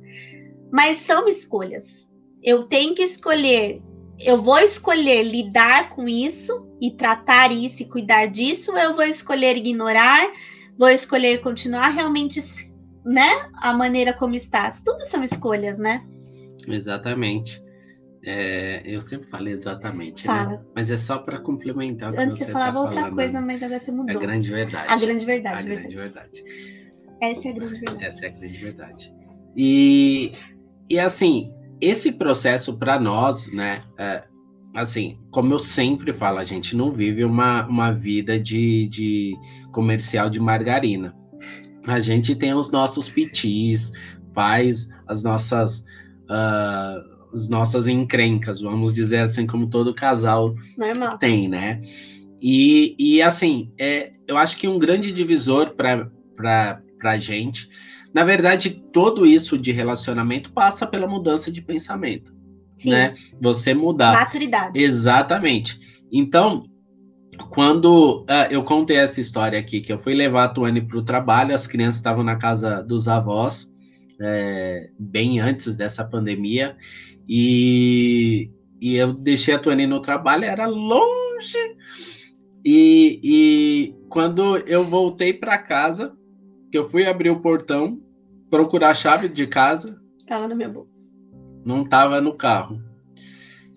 [0.71, 2.07] Mas são escolhas
[2.43, 3.81] eu tenho que escolher,
[4.19, 9.57] eu vou escolher lidar com isso e tratar isso e cuidar disso, eu vou escolher
[9.57, 10.31] ignorar,
[10.77, 12.39] vou escolher continuar realmente,
[13.05, 14.69] né, a maneira como está.
[14.85, 16.05] Tudo são escolhas, né?
[16.67, 17.61] Exatamente.
[18.25, 20.33] É, eu sempre falei exatamente, né?
[20.33, 20.49] Fala.
[20.49, 20.65] né?
[20.75, 23.15] Mas é só para complementar o que Antes você, você falava tá outra falando.
[23.15, 24.17] coisa, mas agora você mudou.
[24.17, 24.91] A grande verdade.
[24.91, 25.57] A grande verdade.
[25.57, 25.95] A verdade.
[25.95, 26.43] grande verdade.
[27.21, 28.05] Essa é a grande verdade.
[28.05, 29.13] Essa é a grande verdade.
[29.55, 30.31] E,
[30.89, 33.81] e assim, esse processo para nós, né?
[33.97, 34.23] É,
[34.75, 39.35] assim, como eu sempre falo, a gente não vive uma, uma vida de, de
[39.71, 41.15] comercial de margarina.
[41.87, 43.91] A gente tem os nossos pitis,
[44.33, 45.79] faz as nossas
[46.29, 51.17] uh, as nossas encrencas, vamos dizer assim, como todo casal Normal.
[51.17, 51.81] tem, né?
[52.41, 57.67] E, e assim, é, eu acho que um grande divisor para a gente
[58.17, 62.33] na verdade, tudo isso de relacionamento passa pela mudança de pensamento.
[62.75, 62.89] Sim.
[62.89, 63.13] Né?
[63.39, 64.13] Você mudar.
[64.13, 64.79] Maturidade.
[64.79, 66.01] Exatamente.
[66.11, 66.65] Então,
[67.51, 71.03] quando uh, eu contei essa história aqui, que eu fui levar a Tuane para o
[71.03, 73.71] trabalho, as crianças estavam na casa dos avós,
[74.19, 76.75] é, bem antes dessa pandemia,
[77.27, 78.49] e,
[78.79, 81.57] e eu deixei a Tuane no trabalho, era longe,
[82.63, 86.15] E, e quando eu voltei para casa,
[86.71, 88.01] que eu fui abrir o portão,
[88.49, 89.99] procurar a chave de casa.
[90.27, 91.11] Tava na minha bolsa.
[91.65, 92.81] Não tava no carro.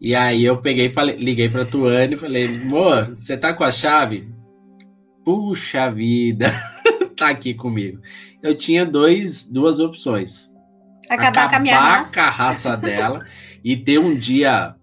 [0.01, 4.33] E aí eu peguei, liguei pra Tuane e falei, amor, você tá com a chave?
[5.25, 6.51] Puxa vida,
[7.17, 8.01] tá aqui comigo.
[8.43, 10.51] Eu tinha dois, duas opções.
[11.09, 13.21] Acabar, Acabar com a minha raça, com a raça dela
[13.65, 14.75] e ter um dia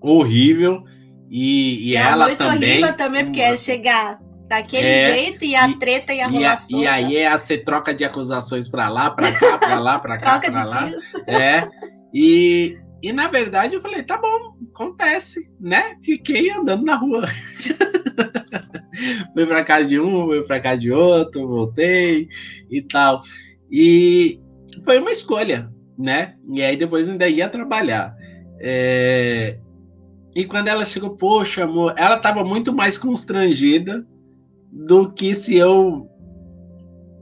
[0.00, 0.84] horrível
[1.30, 2.70] e, e, e ela a noite também.
[2.70, 6.80] horrível também, porque é chegar daquele é, jeito e a e, treta e a rolação.
[6.80, 10.38] E, aí é você troca de acusações para lá, para cá, para lá, para cá,
[10.38, 10.90] para lá.
[11.26, 11.68] É.
[12.12, 15.96] E, e na verdade eu falei, tá bom, acontece, né?
[16.02, 17.28] Fiquei andando na rua.
[19.34, 22.28] fui para casa de um, fui para casa de outro, voltei
[22.70, 23.20] e tal.
[23.70, 24.40] E
[24.84, 26.34] foi uma escolha, né?
[26.52, 28.14] E aí depois ainda ia trabalhar.
[28.60, 29.58] É...
[30.34, 34.04] E quando ela chegou, poxa, amor, ela estava muito mais constrangida
[34.72, 36.08] do que se eu,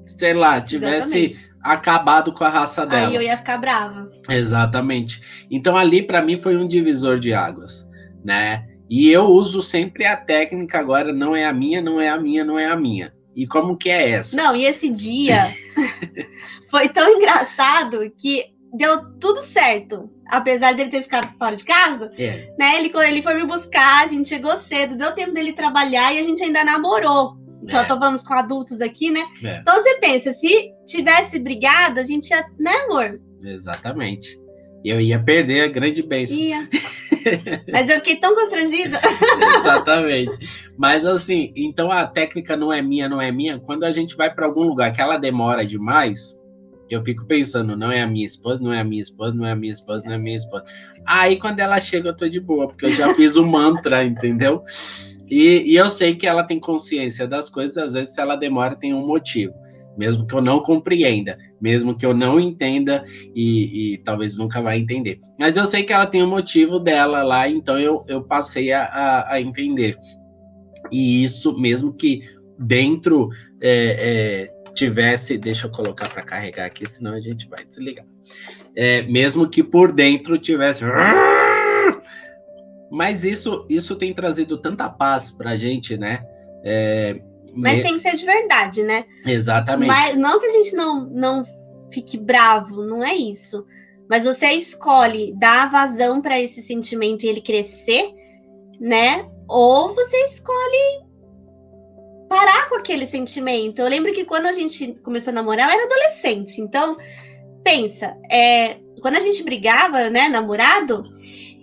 [0.07, 1.55] sei lá, tivesse Exatamente.
[1.63, 3.09] acabado com a raça dela.
[3.09, 4.11] Aí eu ia ficar brava.
[4.31, 5.21] Exatamente.
[5.51, 7.87] Então ali para mim foi um divisor de águas,
[8.25, 8.67] né?
[8.89, 12.45] E eu uso sempre a técnica agora, não é a minha, não é a minha,
[12.45, 13.13] não é a minha.
[13.35, 14.37] E como que é essa?
[14.37, 15.47] Não, e esse dia
[16.71, 20.11] foi tão engraçado que deu tudo certo.
[20.31, 22.49] Apesar dele ter ficado fora de casa, é.
[22.59, 22.79] né?
[22.79, 26.23] Ele, ele foi me buscar, a gente chegou cedo, deu tempo dele trabalhar e a
[26.23, 27.37] gente ainda namorou.
[27.69, 27.85] Só é.
[27.85, 29.21] tô falando com adultos aqui, né?
[29.45, 29.59] É.
[29.59, 33.21] Então você pensa, se tivesse brigado, a gente ia, né, amor?
[33.45, 34.41] Exatamente.
[34.85, 36.37] Eu ia perder a grande bênção.
[36.37, 36.63] Ia.
[37.73, 39.01] Mas eu fiquei tão constrangida.
[39.59, 40.73] Exatamente.
[40.77, 43.61] Mas assim, então a técnica não é minha, não é minha.
[43.61, 46.37] Quando a gente vai para algum lugar que ela demora demais,
[46.93, 49.53] eu fico pensando, não é a minha esposa, não é a minha esposa, não é
[49.53, 50.65] a minha esposa, não é a minha esposa.
[51.07, 54.63] Aí quando ela chega, eu tô de boa, porque eu já fiz o mantra, entendeu?
[55.29, 58.77] E, e, eu sei que ela tem consciência das coisas, às vezes, se ela demora,
[58.77, 59.55] tem um motivo.
[59.97, 64.79] Mesmo que eu não compreenda, mesmo que eu não entenda e, e talvez nunca vai
[64.79, 65.19] entender.
[65.39, 68.85] Mas eu sei que ela tem um motivo dela lá, então eu, eu passei a,
[68.85, 69.97] a, a entender.
[70.91, 72.21] E isso, mesmo que
[72.59, 73.31] dentro
[73.61, 78.05] é, é, tivesse, deixa eu colocar para carregar aqui, senão a gente vai desligar.
[78.75, 80.83] É, mesmo que por dentro tivesse.
[82.91, 86.25] Mas isso, isso tem trazido tanta paz para a gente, né?
[86.63, 87.21] É,
[87.55, 87.83] Mas me...
[87.83, 89.05] tem que ser de verdade, né?
[89.27, 89.89] Exatamente.
[89.89, 91.43] Mas não que a gente não, não
[91.91, 93.65] fique bravo, não é isso.
[94.09, 98.13] Mas você escolhe dar vazão para esse sentimento e ele crescer,
[98.79, 99.27] né?
[99.49, 101.12] Ou você escolhe
[102.33, 103.83] parar com aquele sentimento.
[103.83, 106.63] Eu lembro que quando a gente começou a namorar, eu era adolescente.
[106.63, 106.97] Então,
[107.63, 111.05] pensa, é, quando a gente brigava, né, namorado,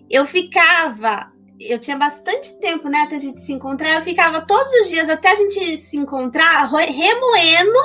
[0.08, 1.32] eu ficava.
[1.60, 3.96] Eu tinha bastante tempo, né, até a gente se encontrar.
[3.96, 7.80] Eu ficava todos os dias, até a gente se encontrar, remoendo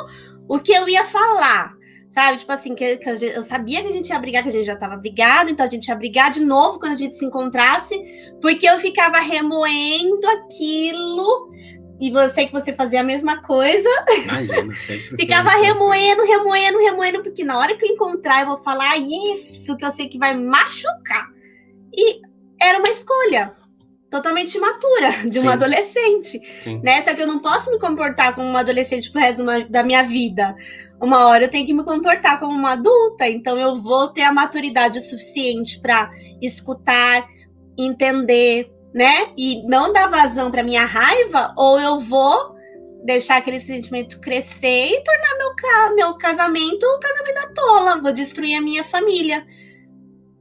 [0.46, 1.72] o que eu ia falar.
[2.10, 2.38] Sabe?
[2.38, 4.76] Tipo assim, que, que eu sabia que a gente ia brigar, que a gente já
[4.76, 7.98] tava brigado, então a gente ia brigar de novo quando a gente se encontrasse,
[8.42, 11.50] porque eu ficava remoendo aquilo
[12.00, 13.88] e você que você fazia a mesma coisa.
[14.24, 15.16] Imagina, sempre.
[15.16, 19.84] Ficava remoendo, remoendo, remoendo, porque na hora que eu encontrar, eu vou falar isso que
[19.84, 21.28] eu sei que vai machucar.
[21.96, 22.20] E
[22.60, 23.52] era uma escolha
[24.10, 25.56] totalmente imatura de uma Sim.
[25.56, 26.40] adolescente.
[26.62, 26.80] Sim.
[26.82, 27.02] Né?
[27.02, 30.54] Só que eu não posso me comportar como uma adolescente pro resto da minha vida.
[31.00, 34.32] Uma hora eu tenho que me comportar como uma adulta, então eu vou ter a
[34.32, 37.26] maturidade suficiente para escutar,
[37.76, 39.32] entender, né?
[39.36, 42.54] E não dar vazão para minha raiva, ou eu vou
[43.04, 48.00] deixar aquele sentimento crescer e tornar meu, meu casamento um casamento da tola.
[48.00, 49.44] Vou destruir a minha família.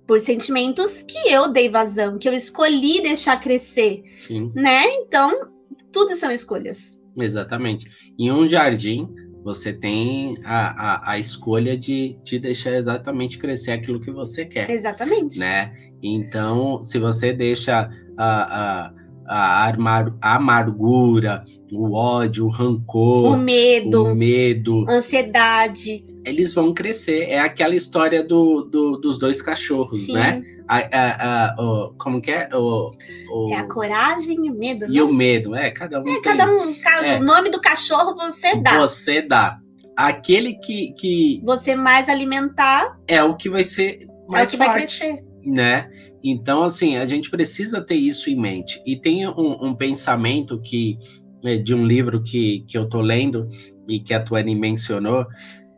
[0.08, 4.04] Por sentimentos que eu dei vazão, que eu escolhi deixar crescer.
[4.20, 4.51] Sim.
[4.54, 4.86] Né?
[4.95, 5.49] Então,
[5.91, 7.01] tudo são escolhas.
[7.18, 7.88] Exatamente.
[8.20, 9.08] Em um jardim,
[9.43, 14.70] você tem a, a, a, escolha de, de deixar exatamente crescer aquilo que você quer.
[14.70, 15.39] Exatamente.
[15.39, 15.74] Né?
[16.01, 18.93] Então, se você deixa a, a,
[19.28, 26.74] a, armar, a amargura, o ódio, o rancor, o medo, o medo, ansiedade, eles vão
[26.74, 27.30] crescer.
[27.30, 30.14] É aquela história do, do dos dois cachorros, Sim.
[30.14, 30.41] né?
[30.68, 32.49] A, a, a, o, como que é?
[32.53, 32.88] O,
[33.32, 36.01] o, é a coragem e o medo, E o medo, é, cada um.
[36.01, 36.74] É, tem, cada um.
[36.76, 38.80] Cada, é, o nome do cachorro você dá.
[38.80, 39.59] Você dá.
[39.95, 41.41] Aquele que, que.
[41.43, 42.97] Você mais alimentar.
[43.07, 45.33] É o que vai ser mais é o que forte, vai crescer.
[45.46, 45.89] Né?
[46.24, 48.82] Então, assim, a gente precisa ter isso em mente.
[48.86, 50.98] E tem um, um pensamento que
[51.44, 53.48] é, de um livro que, que eu tô lendo
[53.88, 55.26] e que a Tuane mencionou,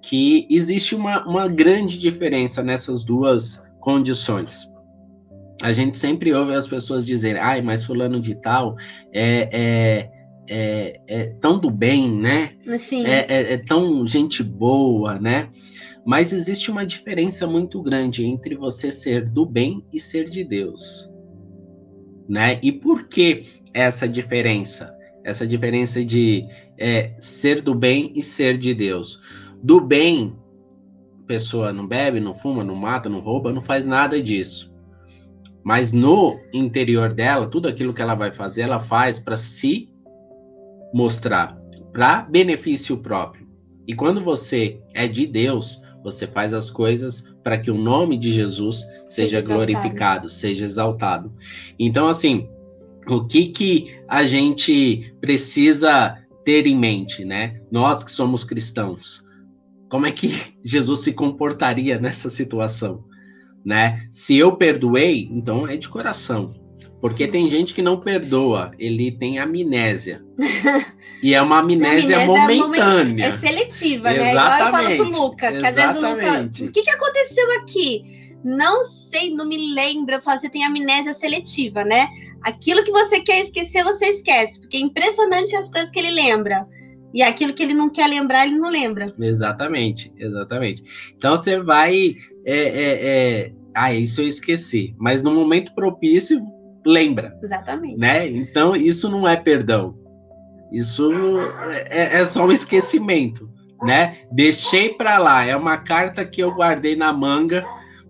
[0.01, 4.67] que existe uma, uma grande diferença nessas duas condições
[5.61, 8.75] a gente sempre ouve as pessoas dizerem, ai, mas fulano de tal
[9.13, 10.09] é, é,
[10.47, 12.51] é, é tão do bem, né?
[12.77, 13.05] Sim.
[13.05, 15.49] É, é, é tão gente boa, né?
[16.05, 21.09] Mas existe uma diferença muito grande entre você ser do bem e ser de Deus.
[22.29, 22.59] Né?
[22.61, 24.95] E por que essa diferença?
[25.23, 26.47] Essa diferença de
[26.77, 29.19] é, ser do bem e ser de Deus.
[29.63, 30.35] Do bem,
[31.25, 34.71] pessoa não bebe, não fuma, não mata, não rouba, não faz nada disso.
[35.63, 39.89] Mas no interior dela, tudo aquilo que ela vai fazer, ela faz para se
[40.93, 41.59] mostrar,
[41.91, 43.47] para benefício próprio.
[43.87, 48.31] E quando você é de Deus, você faz as coisas para que o nome de
[48.31, 51.33] Jesus seja, seja glorificado, seja exaltado.
[51.79, 52.47] Então, assim,
[53.07, 57.59] o que que a gente precisa ter em mente, né?
[57.71, 59.25] Nós que somos cristãos,
[59.89, 60.31] como é que
[60.63, 63.03] Jesus se comportaria nessa situação,
[63.65, 64.05] né?
[64.11, 66.47] Se eu perdoei, então é de coração.
[67.01, 70.23] Porque tem gente que não perdoa, ele tem amnésia.
[71.21, 73.25] e é uma amnésia, amnésia momentânea.
[73.25, 74.31] É, seletiva, né?
[74.31, 74.33] Exatamente.
[74.33, 76.67] Igual eu falo pro Luca, que às vezes o Luca.
[76.67, 78.29] O que, que aconteceu aqui?
[78.43, 80.15] Não sei, não me lembro.
[80.15, 82.07] Eu falo, você tem amnésia seletiva, né?
[82.43, 84.59] Aquilo que você quer esquecer, você esquece.
[84.59, 86.67] Porque é impressionante as coisas que ele lembra.
[87.13, 89.05] E aquilo que ele não quer lembrar, ele não lembra.
[89.19, 90.83] Exatamente, exatamente.
[91.17, 92.13] Então você vai.
[92.45, 93.53] É, é, é...
[93.73, 94.95] Ah, isso eu esqueci.
[94.99, 96.39] Mas no momento propício,
[96.85, 97.37] lembra.
[97.41, 97.97] Exatamente.
[97.97, 98.29] Né?
[98.29, 99.97] Então, isso não é perdão.
[100.71, 101.09] Isso
[101.89, 103.49] é, é só um esquecimento,
[103.83, 104.17] né?
[104.31, 105.45] Deixei para lá.
[105.45, 107.63] É uma carta que eu guardei na manga.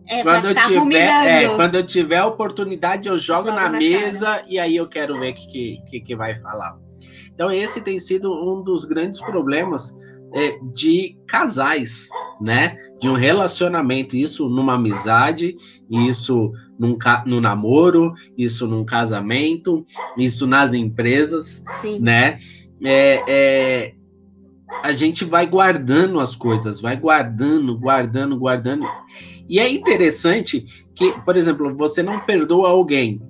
[0.07, 4.25] É, quando eu tiver, é, quando eu tiver a oportunidade, eu jogo, na, na, mesa
[4.25, 4.45] cara.
[4.47, 6.77] e aí eu quero ver o que, que, que vai falar.
[7.33, 9.93] Então, esse tem sido um dos grandes problemas
[10.33, 12.07] é, de casais,
[12.39, 12.77] né?
[13.01, 15.55] De um relacionamento, isso numa amizade,
[15.89, 19.85] isso num, no namoro, isso num casamento,
[20.17, 21.99] isso nas empresas, Sim.
[21.99, 22.37] né?
[22.83, 23.93] É, é,
[24.83, 28.85] a gente vai guardando as coisas, vai guardando, guardando, guardando.
[29.47, 30.65] E é interessante
[30.95, 33.21] que, por exemplo, você não perdoa alguém,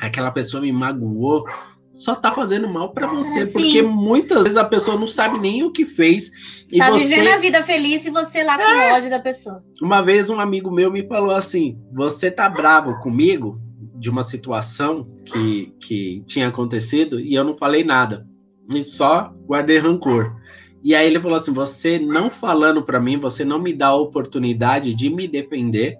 [0.00, 1.44] aquela pessoa me magoou,
[1.98, 3.52] só tá fazendo mal para você, Sim.
[3.52, 6.30] porque muitas vezes a pessoa não sabe nem o que fez.
[6.72, 7.04] E tá você...
[7.04, 8.94] vivendo a vida feliz e você lá com é.
[8.94, 9.64] ódio da pessoa.
[9.82, 13.58] Uma vez um amigo meu me falou assim: você tá bravo comigo
[13.96, 18.24] de uma situação que, que tinha acontecido e eu não falei nada.
[18.72, 20.32] E só guardei rancor.
[20.84, 23.96] E aí ele falou assim: você não falando para mim, você não me dá a
[23.96, 25.98] oportunidade de me defender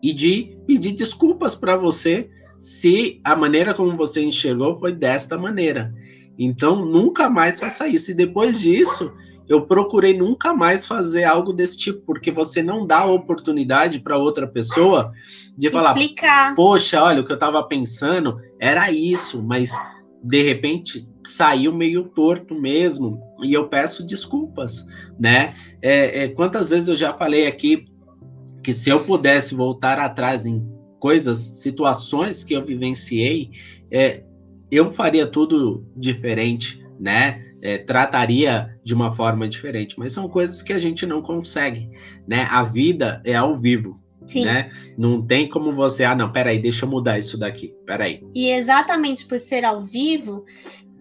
[0.00, 5.92] e de pedir desculpas para você se a maneira como você enxergou foi desta maneira.
[6.38, 8.10] Então, nunca mais faça isso.
[8.10, 9.12] E depois disso,
[9.48, 14.46] eu procurei nunca mais fazer algo desse tipo, porque você não dá oportunidade para outra
[14.46, 15.12] pessoa
[15.56, 16.54] de falar: Explicar.
[16.54, 19.70] Poxa, olha, o que eu estava pensando era isso, mas
[20.22, 23.20] de repente saiu meio torto mesmo.
[23.42, 24.84] E eu peço desculpas,
[25.18, 25.54] né?
[25.80, 27.86] É, é, quantas vezes eu já falei aqui
[28.62, 33.50] que se eu pudesse voltar atrás em coisas, situações que eu vivenciei,
[33.90, 34.22] é,
[34.70, 37.42] eu faria tudo diferente, né?
[37.62, 41.90] É, trataria de uma forma diferente, mas são coisas que a gente não consegue,
[42.26, 42.46] né?
[42.50, 43.92] A vida é ao vivo,
[44.26, 44.44] Sim.
[44.44, 44.70] né?
[44.96, 48.22] Não tem como você, ah, não, peraí, deixa eu mudar isso daqui, peraí.
[48.34, 50.44] E exatamente por ser ao vivo,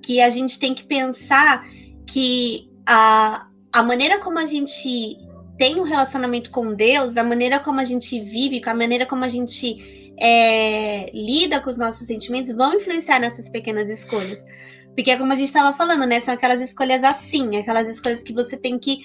[0.01, 1.65] que a gente tem que pensar
[2.07, 5.17] que a, a maneira como a gente
[5.57, 9.27] tem um relacionamento com Deus, a maneira como a gente vive, a maneira como a
[9.27, 14.45] gente é, lida com os nossos sentimentos, vão influenciar nessas pequenas escolhas.
[14.93, 16.21] Porque é como a gente estava falando, né?
[16.21, 18.99] São aquelas escolhas assim, aquelas escolhas que você tem que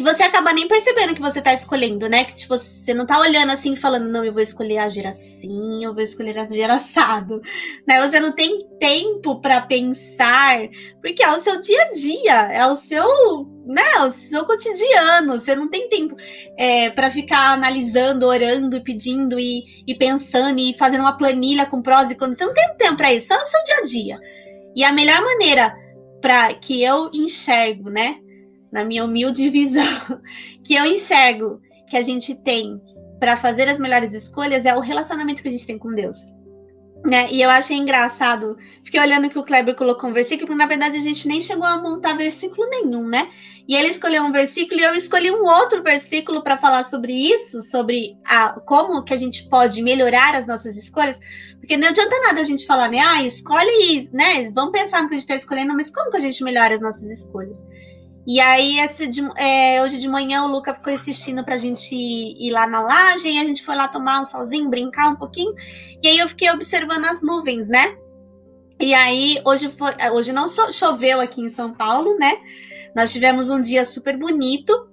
[0.00, 2.24] que você acaba nem percebendo que você tá escolhendo, né?
[2.24, 5.92] Que tipo, você não tá olhando assim falando, não, eu vou escolher agir assim, eu
[5.92, 7.42] vou escolher agir assado,
[7.86, 8.00] né?
[8.08, 10.58] Você não tem tempo para pensar,
[11.02, 15.38] porque é o seu dia a dia, é o seu, né, é o seu cotidiano,
[15.38, 16.16] você não tem tempo
[16.56, 22.10] é, para ficar analisando, orando, pedindo e, e pensando e fazendo uma planilha com prós
[22.10, 24.18] e contras, você não tem tempo para isso, só o seu dia a dia.
[24.74, 25.76] E a melhor maneira
[26.22, 28.16] para que eu enxergo, né?
[28.72, 29.84] Na minha humilde visão,
[30.64, 32.80] que eu enxergo que a gente tem
[33.18, 36.16] para fazer as melhores escolhas é o relacionamento que a gente tem com Deus.
[37.04, 37.28] Né?
[37.30, 40.98] E eu achei engraçado, fiquei olhando que o Kleber colocou um versículo, porque na verdade
[40.98, 43.30] a gente nem chegou a montar versículo nenhum, né?
[43.66, 47.62] E ele escolheu um versículo e eu escolhi um outro versículo para falar sobre isso,
[47.62, 51.18] sobre a, como que a gente pode melhorar as nossas escolhas,
[51.58, 52.98] porque não adianta nada a gente falar, né?
[52.98, 54.50] Ah, escolhe, né?
[54.50, 56.82] Vamos pensar no que a gente está escolhendo, mas como que a gente melhora as
[56.82, 57.64] nossas escolhas?
[58.26, 62.36] E aí, esse de, é, hoje de manhã, o Luca ficou insistindo pra gente ir,
[62.38, 65.54] ir lá na laje, e a gente foi lá tomar um solzinho, brincar um pouquinho.
[66.02, 67.96] E aí eu fiquei observando as nuvens, né?
[68.78, 72.38] E aí, hoje, foi, hoje não choveu aqui em São Paulo, né?
[72.94, 74.88] Nós tivemos um dia super bonito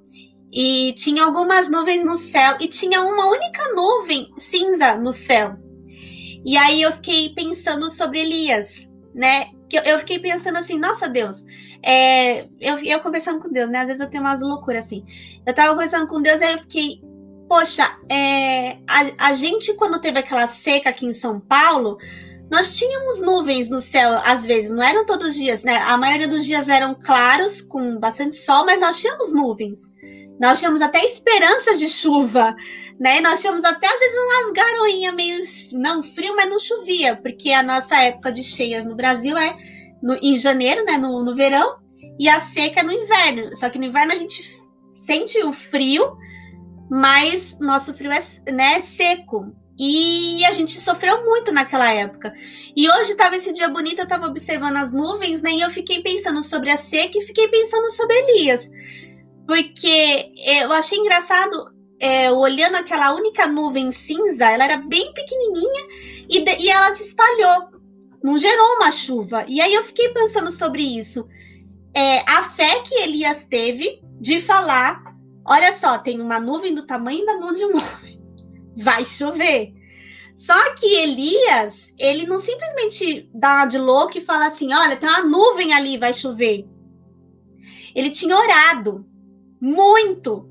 [0.51, 5.55] e tinha algumas nuvens no céu e tinha uma única nuvem cinza no céu.
[6.45, 9.47] E aí eu fiquei pensando sobre Elias, né?
[9.85, 11.43] Eu, fiquei pensando assim, nossa Deus,
[11.83, 13.79] é, eu, eu conversando com Deus, né?
[13.79, 15.03] Às vezes eu tenho umas loucuras assim.
[15.45, 17.01] Eu tava conversando com Deus e aí eu fiquei,
[17.47, 21.97] poxa, é, a, a gente quando teve aquela seca aqui em São Paulo,
[22.49, 25.77] nós tínhamos nuvens no céu, às vezes, não eram todos os dias, né?
[25.77, 29.91] A maioria dos dias eram claros, com bastante sol, mas nós tínhamos nuvens.
[30.39, 32.55] Nós tínhamos até esperanças de chuva,
[32.99, 33.19] né?
[33.19, 37.63] Nós tínhamos até, às vezes, umas garoinhas meio, não frio, mas não chovia, porque a
[37.63, 39.57] nossa época de cheias no Brasil é
[40.01, 40.97] no, em janeiro, né?
[40.97, 41.77] No, no verão,
[42.19, 43.55] e a seca é no inverno.
[43.55, 44.57] Só que no inverno a gente
[44.95, 46.17] sente o frio,
[46.89, 49.53] mas nosso frio é né, seco.
[49.79, 52.33] E a gente sofreu muito naquela época.
[52.75, 55.51] E hoje estava esse dia bonito, eu estava observando as nuvens, né?
[55.51, 58.71] E eu fiquei pensando sobre a seca e fiquei pensando sobre Elias.
[59.45, 61.71] Porque eu achei engraçado,
[62.01, 65.87] é, olhando aquela única nuvem cinza, ela era bem pequenininha
[66.27, 67.76] e, e ela se espalhou.
[68.23, 69.45] Não gerou uma chuva.
[69.47, 71.27] E aí eu fiquei pensando sobre isso.
[71.93, 75.03] É, a fé que Elias teve de falar:
[75.45, 78.17] olha só, tem uma nuvem do tamanho da mão de um homem
[78.77, 79.73] vai chover.
[80.35, 85.23] Só que Elias, ele não simplesmente dá de louco e fala assim: olha, tem uma
[85.23, 86.67] nuvem ali, vai chover.
[87.95, 89.05] Ele tinha orado
[89.59, 90.47] muito.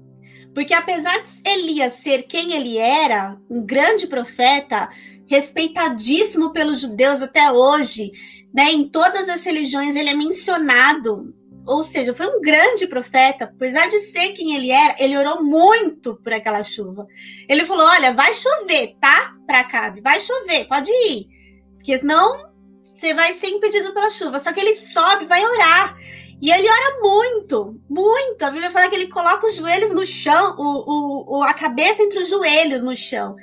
[0.52, 4.88] Porque apesar de Elias ser quem ele era, um grande profeta,
[5.26, 8.12] respeitadíssimo pelos judeus até hoje,
[8.54, 11.34] né, em todas as religiões ele é mencionado
[11.66, 16.14] ou seja, foi um grande profeta, apesar de ser quem ele era, ele orou muito
[16.14, 17.06] por aquela chuva.
[17.48, 19.34] Ele falou: Olha, vai chover, tá?
[19.44, 21.26] Para Acabe, vai chover, pode ir,
[21.74, 22.46] porque senão
[22.84, 24.38] você vai ser impedido pela chuva.
[24.38, 25.98] Só que ele sobe, vai orar.
[26.40, 28.42] E ele ora muito, muito.
[28.42, 32.20] A Bíblia fala que ele coloca os joelhos no chão, o, o, a cabeça entre
[32.20, 33.34] os joelhos no chão.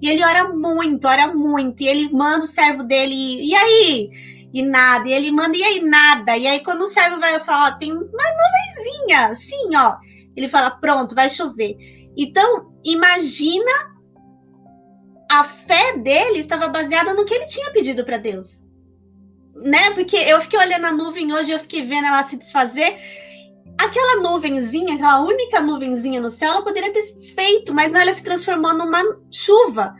[0.00, 1.82] E ele ora muito, ora muito.
[1.82, 4.10] E ele manda o servo dele, e aí?
[4.52, 5.08] e nada.
[5.08, 6.36] E ele manda, e aí nada.
[6.36, 9.98] E aí, quando o servo vai falar, ó, tem uma nuvenzinha, assim, ó.
[10.36, 11.76] Ele fala, pronto, vai chover.
[12.16, 13.90] Então, imagina
[15.30, 18.64] a fé dele estava baseada no que ele tinha pedido para Deus.
[19.54, 19.90] Né?
[19.94, 22.96] Porque eu fiquei olhando a nuvem hoje, eu fiquei vendo ela se desfazer.
[23.80, 28.12] Aquela nuvenzinha, aquela única nuvenzinha no céu, ela poderia ter se desfeito, mas não, ela
[28.12, 29.02] se transformou numa
[29.32, 29.94] chuva.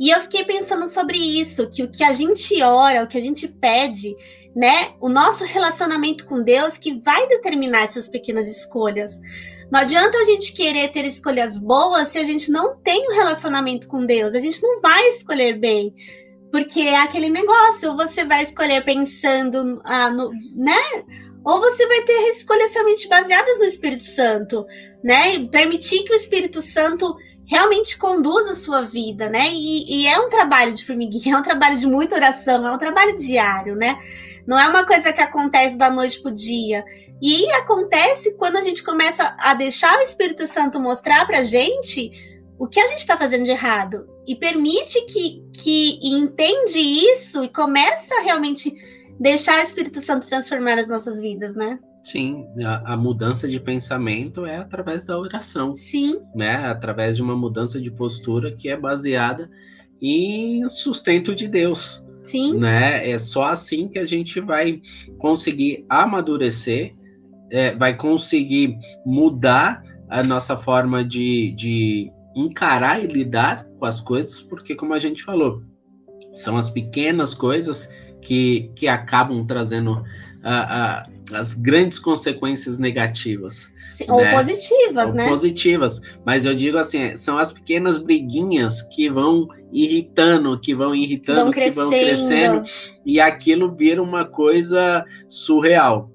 [0.00, 3.20] E eu fiquei pensando sobre isso, que o que a gente ora, o que a
[3.20, 4.12] gente pede,
[4.56, 9.20] né, o nosso relacionamento com Deus que vai determinar essas pequenas escolhas.
[9.70, 13.86] Não adianta a gente querer ter escolhas boas se a gente não tem um relacionamento
[13.86, 14.34] com Deus.
[14.34, 15.94] A gente não vai escolher bem.
[16.50, 20.82] Porque é aquele negócio, você vai escolher pensando ah, no, né?
[21.44, 24.66] Ou você vai ter escolhas realmente baseadas no Espírito Santo,
[25.02, 25.38] né?
[25.50, 27.16] Permitir que o Espírito Santo
[27.46, 29.48] realmente conduz a sua vida, né?
[29.50, 32.78] E, e, é um trabalho de formiguinha, é um trabalho de muita oração, é um
[32.78, 33.98] trabalho diário, né?
[34.46, 36.84] Não é uma coisa que acontece da noite pro dia.
[37.20, 42.10] E acontece quando a gente começa a deixar o Espírito Santo mostrar pra gente
[42.58, 44.08] o que a gente está fazendo de errado.
[44.26, 48.72] E permite que, que entende isso e começa a realmente
[49.22, 51.78] deixar o Espírito Santo transformar as nossas vidas, né?
[52.02, 55.72] Sim, a, a, mudança de pensamento é através da oração.
[55.72, 56.20] Sim.
[56.34, 56.56] Né?
[56.66, 59.48] Através de uma mudança de postura que é baseada
[60.00, 62.04] em sustento de Deus.
[62.24, 62.58] Sim.
[62.58, 63.08] Né?
[63.08, 64.82] É só assim que a gente vai
[65.18, 66.92] conseguir amadurecer,
[67.50, 74.42] é, vai conseguir mudar a nossa forma de, de encarar e lidar com as coisas,
[74.42, 75.62] porque, como a gente falou,
[76.34, 77.88] são as pequenas coisas
[78.22, 80.02] que, que acabam trazendo
[80.42, 83.72] a, a as grandes consequências negativas.
[83.94, 84.12] Sim, né?
[84.12, 85.28] Ou positivas, ou né?
[85.28, 86.00] Positivas.
[86.24, 91.50] Mas eu digo assim, são as pequenas briguinhas que vão irritando, que vão irritando, vão
[91.50, 92.64] que vão crescendo,
[93.04, 96.10] e aquilo vira uma coisa surreal.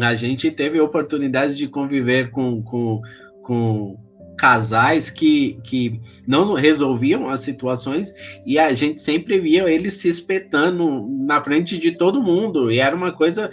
[0.00, 3.00] A gente teve oportunidades de conviver com, com,
[3.42, 3.96] com
[4.36, 8.12] casais que, que não resolviam as situações
[8.44, 12.70] e a gente sempre via eles se espetando na frente de todo mundo.
[12.70, 13.50] E era uma coisa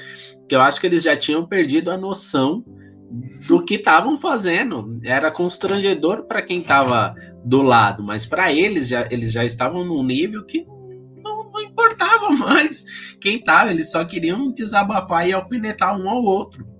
[0.48, 2.64] que eu acho que eles já tinham perdido a noção
[3.48, 5.00] do que estavam fazendo.
[5.04, 7.14] Era constrangedor para quem estava
[7.44, 10.66] do lado, mas para eles já eles já estavam num nível que
[11.24, 12.86] não, não importava mais
[13.20, 16.71] quem estava, eles só queriam desabafar e alfinetar um ao outro.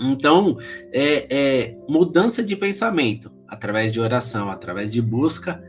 [0.00, 0.56] Então,
[0.92, 5.62] é, é, mudança de pensamento através de oração, através de busca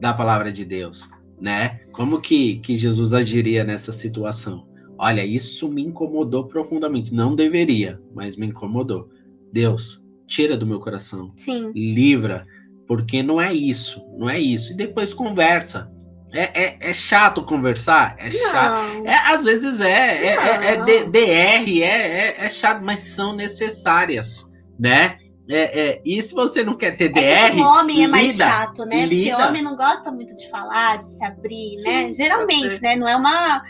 [0.00, 1.08] da palavra de Deus,
[1.40, 1.80] né?
[1.92, 4.66] Como que, que Jesus agiria nessa situação?
[4.98, 7.12] Olha, isso me incomodou profundamente.
[7.12, 9.08] Não deveria, mas me incomodou.
[9.52, 11.32] Deus, tira do meu coração.
[11.36, 11.72] Sim.
[11.74, 12.46] Livra,
[12.86, 14.72] porque não é isso, não é isso.
[14.72, 15.90] E depois conversa.
[16.32, 18.16] É, é, é chato conversar?
[18.18, 19.06] É chato.
[19.06, 24.48] É, às vezes é, é, é, é DR, é, é, é chato, mas são necessárias,
[24.78, 25.18] né?
[25.48, 27.20] É, é, e se você não quer ter DR.
[27.20, 29.04] É o homem é mais chato, né?
[29.04, 29.30] Lida.
[29.30, 32.12] Porque o homem não gosta muito de falar, de se abrir, Sim, né?
[32.12, 32.96] Geralmente, né?
[32.96, 33.62] Não é uma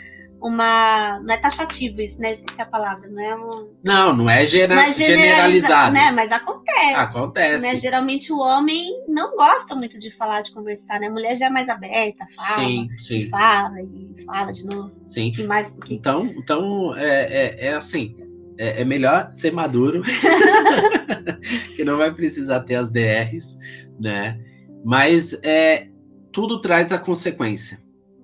[0.43, 1.19] uma.
[1.19, 2.31] Não é taxativo isso, né?
[2.31, 3.69] Essa é a palavra, não é um.
[3.81, 5.93] Não, não é, gera, não é generalizado.
[5.93, 6.11] Né?
[6.11, 6.95] Mas acontece.
[6.95, 7.63] Acontece.
[7.63, 7.77] Né?
[7.77, 11.07] Geralmente o homem não gosta muito de falar, de conversar, né?
[11.07, 12.67] A mulher já é mais aberta, fala.
[12.67, 13.17] Sim, sim.
[13.19, 14.91] E fala, e fala de novo.
[15.07, 15.31] Sim.
[15.37, 15.93] E mais porque...
[15.93, 18.15] Então, então é, é, é assim.
[18.55, 20.03] É, é melhor ser maduro,
[21.75, 23.57] que não vai precisar ter as DRs,
[23.99, 24.39] né?
[24.85, 25.87] Mas é,
[26.31, 27.81] tudo traz a consequência.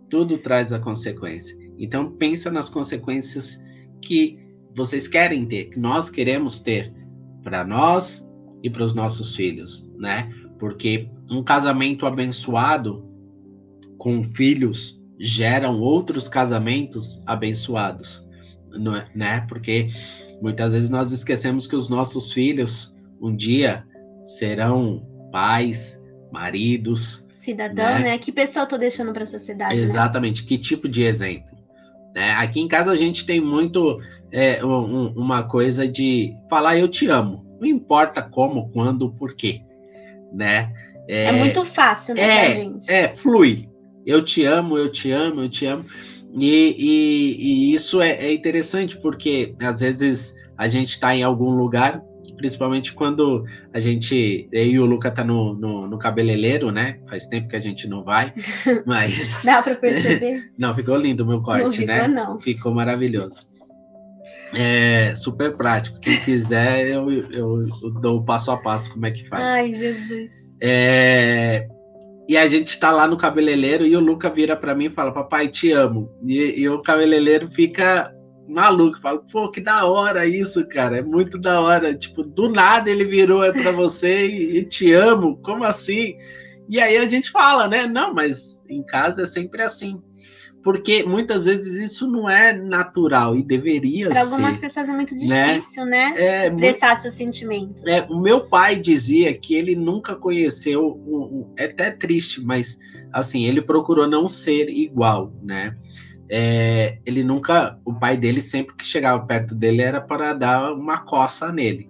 [0.10, 1.59] Tudo traz a consequência.
[1.80, 3.64] Então pensa nas consequências
[4.02, 4.38] que
[4.76, 6.94] vocês querem ter, que nós queremos ter
[7.42, 8.28] para nós
[8.62, 10.32] e para os nossos filhos, né?
[10.60, 13.08] Porque um casamento abençoado
[13.98, 18.26] com filhos geram outros casamentos abençoados,
[18.74, 19.46] é, né?
[19.48, 19.90] Porque
[20.42, 23.86] muitas vezes nós esquecemos que os nossos filhos um dia
[24.26, 26.00] serão pais,
[26.32, 28.00] maridos, cidadão, né?
[28.00, 28.18] né?
[28.18, 29.76] Que pessoa eu tô deixando para a sociedade?
[29.76, 29.82] Né?
[29.82, 30.42] Exatamente.
[30.42, 30.48] Né?
[30.48, 31.59] Que tipo de exemplo?
[32.16, 32.32] Né?
[32.32, 34.02] Aqui em casa a gente tem muito
[34.32, 37.46] é, um, uma coisa de falar eu te amo.
[37.60, 39.62] Não importa como, quando, por quê.
[40.34, 40.72] Né?
[41.08, 42.92] É, é muito fácil, né, é, gente?
[42.92, 43.68] É, flui.
[44.06, 45.86] Eu te amo, eu te amo, eu te amo.
[46.40, 51.50] E, e, e isso é, é interessante porque às vezes a gente está em algum
[51.50, 52.04] lugar
[52.40, 54.48] principalmente quando a gente.
[54.52, 57.00] Eu e o Luca tá no, no, no cabeleireiro, né?
[57.08, 58.34] Faz tempo que a gente não vai,
[58.88, 59.44] mas.
[59.46, 60.52] Dá para perceber?
[60.58, 62.08] não, ficou lindo o meu corte, não ficou, né?
[62.08, 62.40] Não.
[62.40, 63.48] Ficou maravilhoso.
[64.54, 66.00] É super prático.
[66.00, 69.44] Quem quiser, eu, eu, eu dou o passo a passo como é que faz.
[69.44, 70.56] Ai, Jesus.
[70.62, 71.68] É,
[72.28, 75.12] e a gente tá lá no cabeleireiro e o Luca vira para mim e fala:
[75.12, 76.10] Papai, te amo.
[76.26, 78.14] E, e o cabeleireiro fica
[78.50, 79.00] maluco.
[79.00, 80.98] Falo, pô, que da hora isso, cara.
[80.98, 81.94] É muito da hora.
[81.94, 85.38] Tipo, do nada ele virou é para você e, e, te amo.
[85.38, 86.18] Como assim?
[86.68, 87.88] E aí a gente fala, né?
[87.88, 90.02] Não, mas em casa é sempre assim.
[90.62, 94.14] Porque muitas vezes isso não é natural e deveria ser.
[94.14, 95.54] Para algumas pessoas é muito né?
[95.54, 96.10] difícil, né?
[96.10, 96.22] né?
[96.22, 97.02] É, Expressar muito...
[97.02, 97.84] seus sentimentos.
[97.86, 101.02] É, o meu pai dizia que ele nunca conheceu.
[101.08, 102.78] Um, um, é até triste, mas
[103.14, 105.76] assim, ele procurou não ser igual, né?
[106.30, 111.00] É, ele nunca, o pai dele sempre que chegava perto dele era para dar uma
[111.00, 111.90] coça nele.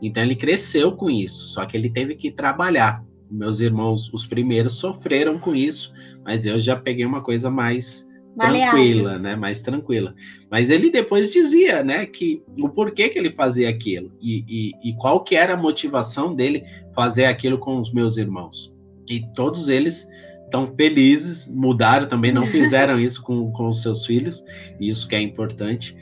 [0.00, 3.04] Então ele cresceu com isso, só que ele teve que trabalhar.
[3.30, 5.92] Meus irmãos, os primeiros, sofreram com isso,
[6.24, 8.08] mas eu já peguei uma coisa mais
[8.38, 9.36] tranquila, né?
[9.36, 10.14] Mais tranquila.
[10.50, 14.94] Mas ele depois dizia, né, que o porquê que ele fazia aquilo e, e, e
[14.96, 16.64] qual que era a motivação dele
[16.94, 18.74] fazer aquilo com os meus irmãos.
[19.08, 20.06] E todos eles
[20.52, 24.44] estão felizes, mudaram também, não fizeram isso com, com os seus filhos,
[24.78, 25.96] isso que é importante.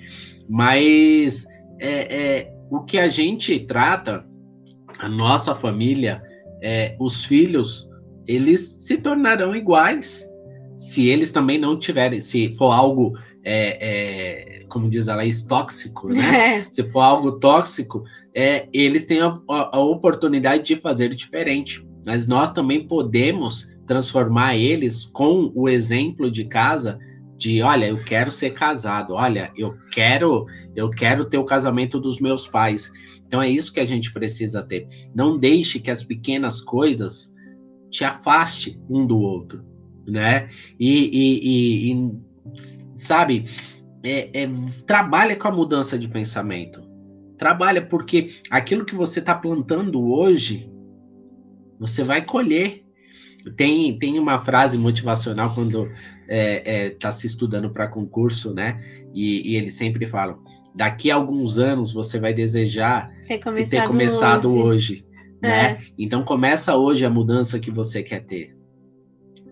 [0.48, 1.46] Mas
[1.78, 4.26] é, é, o que a gente trata,
[4.98, 6.20] a nossa família,
[6.60, 7.88] é, os filhos,
[8.26, 10.28] eles se tornarão iguais
[10.76, 16.20] se eles também não tiverem, se for algo, é, é, como diz ela, tóxico, né?
[16.60, 16.66] É.
[16.70, 18.02] Se for algo tóxico,
[18.34, 21.86] é, eles têm a, a, oportunidade de fazer diferente.
[22.04, 26.96] Mas nós também podemos transformar eles com o exemplo de casa
[27.36, 32.20] de, olha, eu quero ser casado, olha, eu quero, eu quero ter o casamento dos
[32.20, 32.92] meus pais.
[33.26, 34.86] Então é isso que a gente precisa ter.
[35.12, 37.34] Não deixe que as pequenas coisas
[37.90, 39.64] te afaste um do outro,
[40.08, 40.48] né?
[40.78, 42.12] E, e, e, e
[42.96, 43.46] sabe,
[44.04, 44.48] é, é,
[44.86, 46.80] trabalha com a mudança de pensamento.
[47.36, 50.70] Trabalha porque aquilo que você está plantando hoje,
[51.80, 52.88] você vai colher
[53.56, 55.94] tem, tem uma frase motivacional quando está
[56.28, 58.82] é, é, tá se estudando para concurso, né?
[59.14, 60.42] E, e, eles sempre falam:
[60.74, 64.94] daqui a alguns anos você vai desejar ter começado, ter começado hoje.
[64.94, 65.10] hoje
[65.42, 65.72] né?
[65.72, 65.78] É.
[65.98, 68.54] Então começa hoje a mudança que você quer ter.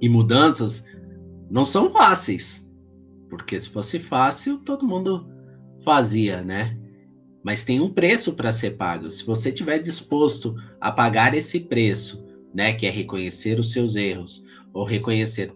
[0.01, 0.84] E mudanças
[1.51, 2.70] não são fáceis,
[3.28, 5.26] porque se fosse fácil todo mundo
[5.82, 6.76] fazia, né?
[7.43, 9.11] Mas tem um preço para ser pago.
[9.11, 12.28] Se você estiver disposto a pagar esse preço
[12.59, 12.72] né?
[12.72, 14.42] Que é reconhecer os seus erros,
[14.74, 15.52] ou reconhecer.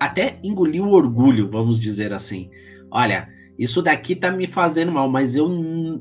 [0.00, 2.50] Até engolir o orgulho, vamos dizer assim.
[2.90, 5.48] Olha, isso daqui tá me fazendo mal, mas eu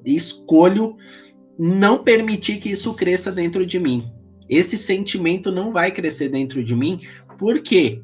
[0.03, 0.97] escolho
[1.59, 4.11] não permitir que isso cresça dentro de mim.
[4.49, 7.01] Esse sentimento não vai crescer dentro de mim,
[7.37, 8.01] por quê?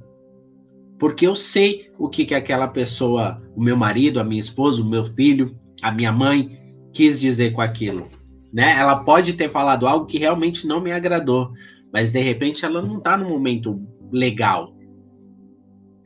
[1.00, 4.90] porque eu sei o que, que aquela pessoa, o meu marido, a minha esposa, o
[4.90, 6.58] meu filho, a minha mãe,
[6.94, 8.08] quis dizer com aquilo.
[8.56, 8.74] Né?
[8.80, 11.52] Ela pode ter falado algo que realmente não me agradou,
[11.92, 14.74] mas de repente ela não está no momento legal.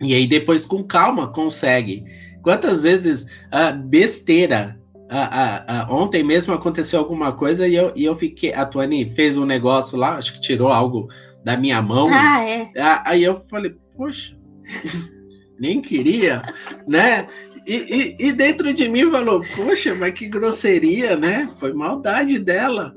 [0.01, 2.03] E aí depois com calma consegue.
[2.41, 8.15] Quantas vezes a besteira a, a, ontem mesmo aconteceu alguma coisa e eu, e eu
[8.15, 8.51] fiquei.
[8.53, 11.07] A Tuane fez um negócio lá, acho que tirou algo
[11.43, 12.09] da minha mão.
[12.11, 12.71] Ah, é.
[13.05, 14.35] Aí eu falei, poxa,
[15.59, 16.41] nem queria,
[16.87, 17.27] né?
[17.65, 21.49] E, e, e, dentro de mim falou, poxa, mas que grosseria, né?
[21.59, 22.95] Foi maldade dela.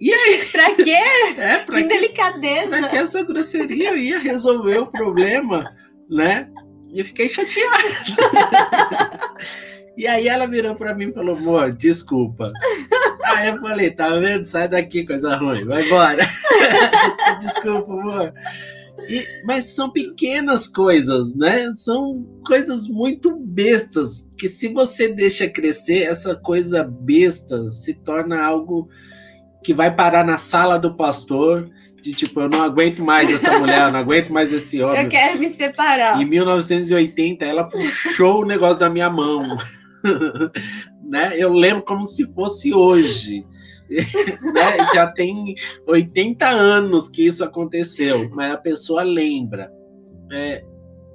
[0.00, 0.44] E aí?
[0.52, 0.96] Pra quê?
[1.38, 2.68] É, pra que, que delicadeza.
[2.68, 5.70] Pra que essa grosseria eu ia resolver o problema,
[6.08, 6.48] né?
[6.92, 7.76] E fiquei chateada.
[9.96, 12.50] e aí ela virou para mim e falou, amor, desculpa.
[13.24, 14.44] Aí eu falei, tá vendo?
[14.44, 16.26] Sai daqui, coisa ruim, vai embora.
[17.40, 18.32] desculpa, amor.
[19.08, 21.72] E, mas são pequenas coisas, né?
[21.74, 28.88] São coisas muito bestas que se você deixa crescer, essa coisa besta se torna algo
[29.62, 31.68] que vai parar na sala do pastor
[32.00, 35.02] de tipo, eu não aguento mais essa mulher, eu não aguento mais esse homem.
[35.02, 36.20] Eu quero me separar.
[36.20, 39.56] Em 1980, ela puxou o negócio da minha mão.
[41.02, 41.32] né?
[41.36, 43.44] Eu lembro como se fosse hoje.
[44.52, 44.76] né?
[44.94, 45.54] Já tem
[45.86, 49.72] 80 anos que isso aconteceu, mas a pessoa lembra.
[50.32, 50.64] É,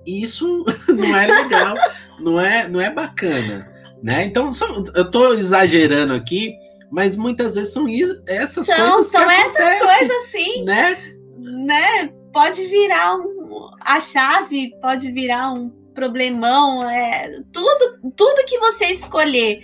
[0.05, 1.75] isso não é legal,
[2.19, 3.69] não é, não é bacana.
[4.01, 4.25] Né?
[4.25, 6.55] Então, são, eu estou exagerando aqui,
[6.91, 7.85] mas muitas vezes são
[8.27, 10.97] essas são, coisas são que essas coisas sim né
[11.37, 18.87] né pode virar um, a chave pode virar um problemão é tudo tudo que você
[18.87, 19.61] escolher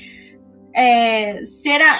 [0.73, 1.97] é, será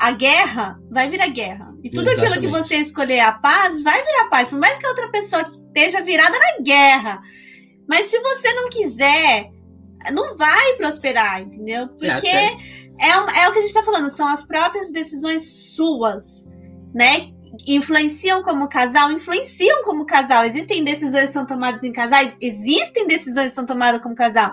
[0.00, 1.74] a guerra vai virar guerra.
[1.84, 2.38] E tudo Exatamente.
[2.38, 4.48] aquilo que você escolher a paz vai virar paz.
[4.48, 7.20] Por mais que a outra pessoa esteja virada na guerra.
[7.88, 9.50] Mas se você não quiser
[10.12, 11.86] não vai prosperar entendeu?
[11.88, 12.56] Porque é, até.
[12.98, 16.48] é, é o que a gente está falando, são as próprias decisões suas,
[16.94, 17.32] né?
[17.66, 20.44] Influenciam como casal, influenciam como casal.
[20.44, 24.52] Existem decisões que são tomadas em casais, existem decisões que são tomadas como casal,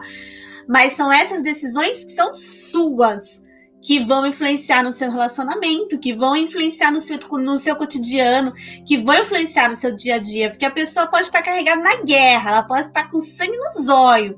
[0.68, 3.44] mas são essas decisões que são suas,
[3.82, 8.54] que vão influenciar no seu relacionamento, que vão influenciar no seu, no seu cotidiano,
[8.86, 12.02] que vão influenciar no seu dia a dia, porque a pessoa pode estar carregada na
[12.02, 14.36] guerra, ela pode estar com sangue nos olhos.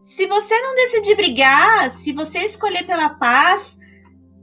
[0.00, 3.77] Se você não decidir brigar, se você escolher pela paz,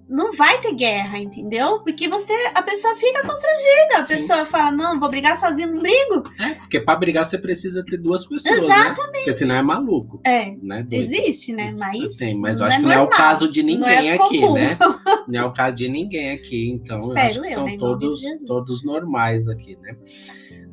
[0.07, 1.79] não vai ter guerra, entendeu?
[1.79, 3.99] Porque você, a pessoa fica constrangida.
[3.99, 4.15] A Sim.
[4.15, 6.23] pessoa fala, não, vou brigar sozinho, não brigo.
[6.39, 8.65] É, porque para brigar você precisa ter duas pessoas, né?
[8.65, 8.99] Exatamente.
[8.99, 9.11] né?
[9.13, 10.21] Porque senão é maluco.
[10.23, 10.85] É, né?
[10.91, 11.73] existe, né?
[11.77, 14.49] Mas, Sim, mas eu acho é que não é o caso de ninguém é aqui,
[14.51, 14.77] né?
[15.27, 17.77] Não é o caso de ninguém aqui, então Espero eu acho que são né?
[17.79, 19.97] todos, todos normais aqui, né?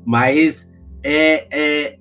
[0.04, 0.70] Mas
[1.02, 1.98] é, é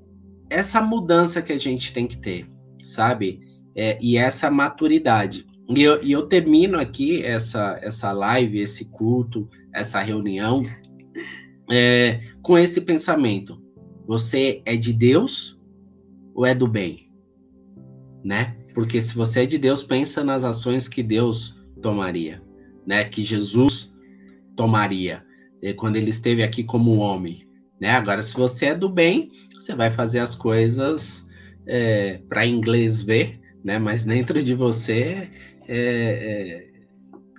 [0.50, 2.52] essa mudança que a gente tem que ter
[2.84, 3.42] sabe?
[3.76, 5.46] É, e essa maturidade.
[5.76, 10.62] E eu, e eu termino aqui essa, essa live, esse culto, essa reunião,
[11.70, 13.62] é, com esse pensamento:
[14.08, 15.60] você é de Deus
[16.34, 17.10] ou é do bem?
[18.24, 18.56] Né?
[18.74, 22.42] Porque se você é de Deus, pensa nas ações que Deus tomaria,
[22.86, 23.04] né?
[23.04, 23.94] Que Jesus
[24.56, 25.24] tomaria
[25.78, 27.48] quando ele esteve aqui como homem,
[27.80, 27.92] né?
[27.92, 31.28] Agora, se você é do bem, você vai fazer as coisas
[31.68, 33.78] é, para inglês ver, né?
[33.78, 35.30] Mas dentro de você,
[35.74, 36.72] é, é,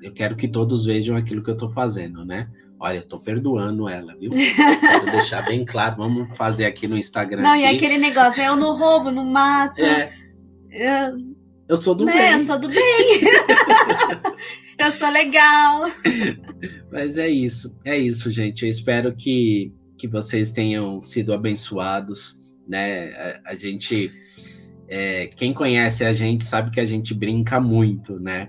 [0.03, 2.49] eu quero que todos vejam aquilo que eu estou fazendo, né?
[2.79, 4.31] Olha, estou perdoando ela, viu?
[4.31, 4.41] Vou
[5.13, 7.43] deixar bem claro, vamos fazer aqui no Instagram.
[7.43, 7.63] Não, aqui.
[7.63, 9.85] e aquele negócio, eu não roubo, não mato.
[9.85, 10.13] É.
[10.71, 11.19] Eu,
[11.69, 12.13] eu sou do né?
[12.13, 12.33] bem.
[12.33, 13.21] Eu sou do bem.
[14.79, 15.89] eu sou legal.
[16.91, 18.65] Mas é isso, é isso, gente.
[18.65, 23.13] Eu espero que, que vocês tenham sido abençoados né?
[23.13, 24.11] A, a gente,
[24.89, 28.49] é, quem conhece a gente sabe que a gente brinca muito, né?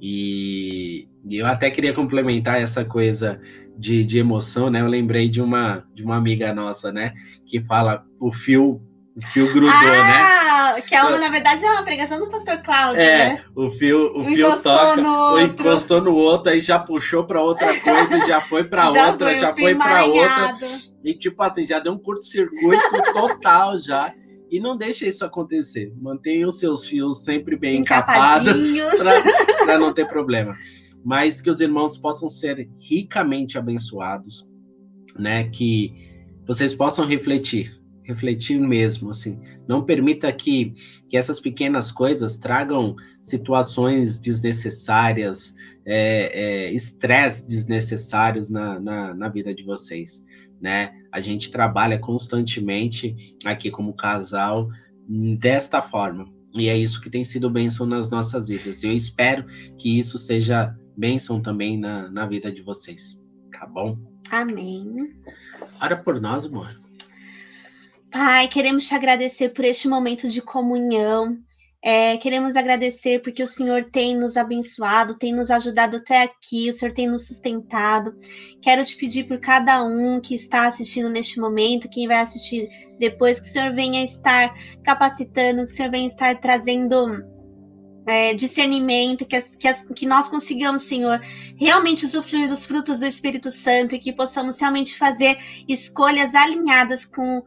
[0.00, 3.40] E, e eu até queria complementar essa coisa
[3.78, 4.80] de, de emoção, né?
[4.80, 7.12] Eu lembrei de uma de uma amiga nossa, né?
[7.46, 8.80] Que fala o fio
[9.14, 10.80] o fio grudou, ah, né?
[10.80, 13.44] Que é uma, na verdade, é uma pregação do pastor Cláudio, é, né?
[13.54, 18.26] O fio, o fio toca, no encostou no outro, aí já puxou para outra coisa,
[18.26, 20.56] já foi para outra, foi já foi para outra.
[21.04, 24.14] E tipo assim, já deu um curto-circuito total já.
[24.52, 25.90] E não deixe isso acontecer.
[25.98, 28.74] Mantenha os seus fios sempre bem encapados
[29.64, 30.54] para não ter problema.
[31.02, 34.46] Mas que os irmãos possam ser ricamente abençoados,
[35.18, 35.48] né?
[35.48, 35.94] Que
[36.46, 39.40] vocês possam refletir, refletir mesmo, assim.
[39.66, 40.74] Não permita que,
[41.08, 45.54] que essas pequenas coisas tragam situações desnecessárias,
[46.72, 50.22] estresse é, é, desnecessários na, na, na vida de vocês
[50.62, 50.94] né?
[51.12, 54.68] A gente trabalha constantemente aqui como casal
[55.38, 56.24] desta forma.
[56.54, 58.82] E é isso que tem sido bênção nas nossas vidas.
[58.82, 59.44] Eu espero
[59.78, 63.22] que isso seja bênção também na, na vida de vocês.
[63.52, 63.96] Tá bom?
[64.30, 64.96] Amém.
[65.80, 66.70] Ora por nós, amor.
[68.10, 71.38] Pai, queremos te agradecer por este momento de comunhão.
[71.84, 76.72] É, queremos agradecer porque o Senhor tem nos abençoado, tem nos ajudado até aqui, o
[76.72, 78.16] Senhor tem nos sustentado.
[78.62, 82.68] Quero te pedir por cada um que está assistindo neste momento, quem vai assistir
[83.00, 84.54] depois, que o Senhor venha estar
[84.84, 87.24] capacitando, que o Senhor venha estar trazendo
[88.06, 91.20] é, discernimento, que, as, que, as, que, nós consigamos, Senhor,
[91.56, 95.36] realmente usufruir dos frutos do Espírito Santo e que possamos realmente fazer
[95.68, 97.42] escolhas alinhadas com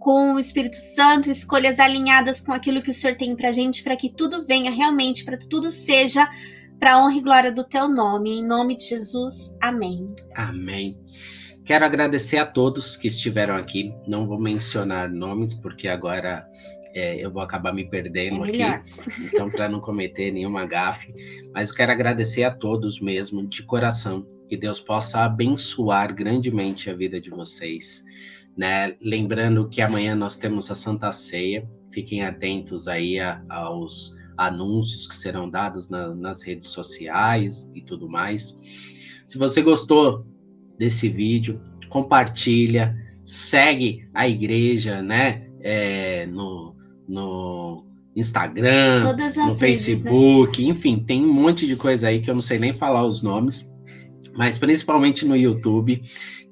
[0.00, 3.94] com o Espírito Santo, escolhas alinhadas com aquilo que o Senhor tem para gente, para
[3.94, 6.26] que tudo venha realmente, para que tudo seja
[6.80, 8.38] para honra e glória do teu nome.
[8.38, 10.12] Em nome de Jesus, amém.
[10.34, 10.98] Amém.
[11.66, 13.94] Quero agradecer a todos que estiveram aqui.
[14.08, 16.48] Não vou mencionar nomes, porque agora
[16.94, 18.92] é, eu vou acabar me perdendo é aqui.
[19.26, 21.12] Então, para não cometer nenhuma gafe.
[21.52, 24.26] Mas quero agradecer a todos mesmo, de coração.
[24.48, 28.02] Que Deus possa abençoar grandemente a vida de vocês
[28.56, 28.94] né?
[29.00, 35.14] Lembrando que amanhã nós temos a Santa Ceia, fiquem atentos aí a, aos anúncios que
[35.14, 38.56] serão dados na, nas redes sociais e tudo mais.
[39.26, 40.26] Se você gostou
[40.78, 45.46] desse vídeo, compartilha, segue a igreja, né?
[45.62, 46.74] É, no,
[47.06, 47.84] no
[48.16, 49.00] Instagram,
[49.46, 50.68] no Facebook, né?
[50.68, 53.70] enfim, tem um monte de coisa aí que eu não sei nem falar os nomes,
[54.34, 56.02] mas principalmente no YouTube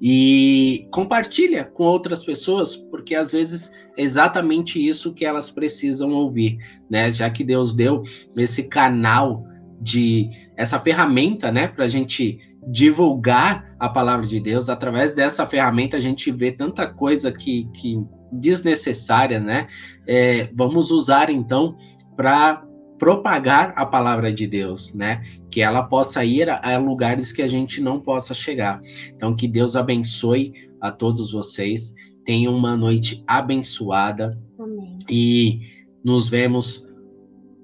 [0.00, 6.58] e compartilha com outras pessoas, porque às vezes é exatamente isso que elas precisam ouvir,
[6.88, 7.10] né?
[7.10, 8.02] Já que Deus deu
[8.36, 9.44] esse canal
[9.80, 14.68] de essa ferramenta, né, para a gente divulgar a palavra de Deus.
[14.68, 19.66] Através dessa ferramenta a gente vê tanta coisa que, que desnecessária, né?
[20.06, 21.76] É, vamos usar então
[22.16, 22.64] para
[22.98, 25.22] propagar a palavra de Deus, né?
[25.50, 28.80] Que ela possa ir a, a, lugares que a gente não possa chegar.
[29.14, 31.94] Então, que Deus abençoe a todos vocês.
[32.24, 34.38] Tenham uma noite abençoada.
[34.58, 34.98] Amém.
[35.08, 35.60] E
[36.04, 36.86] nos vemos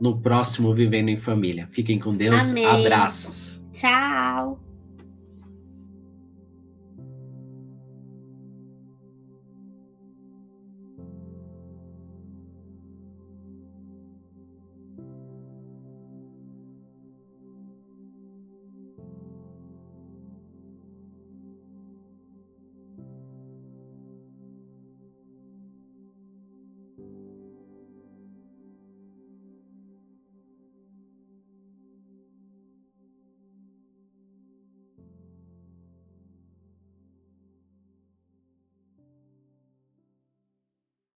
[0.01, 1.68] no próximo Vivendo em Família.
[1.70, 2.51] Fiquem com Deus.
[2.51, 2.66] Amém.
[2.66, 3.62] Abraços.
[3.72, 4.64] Tchau.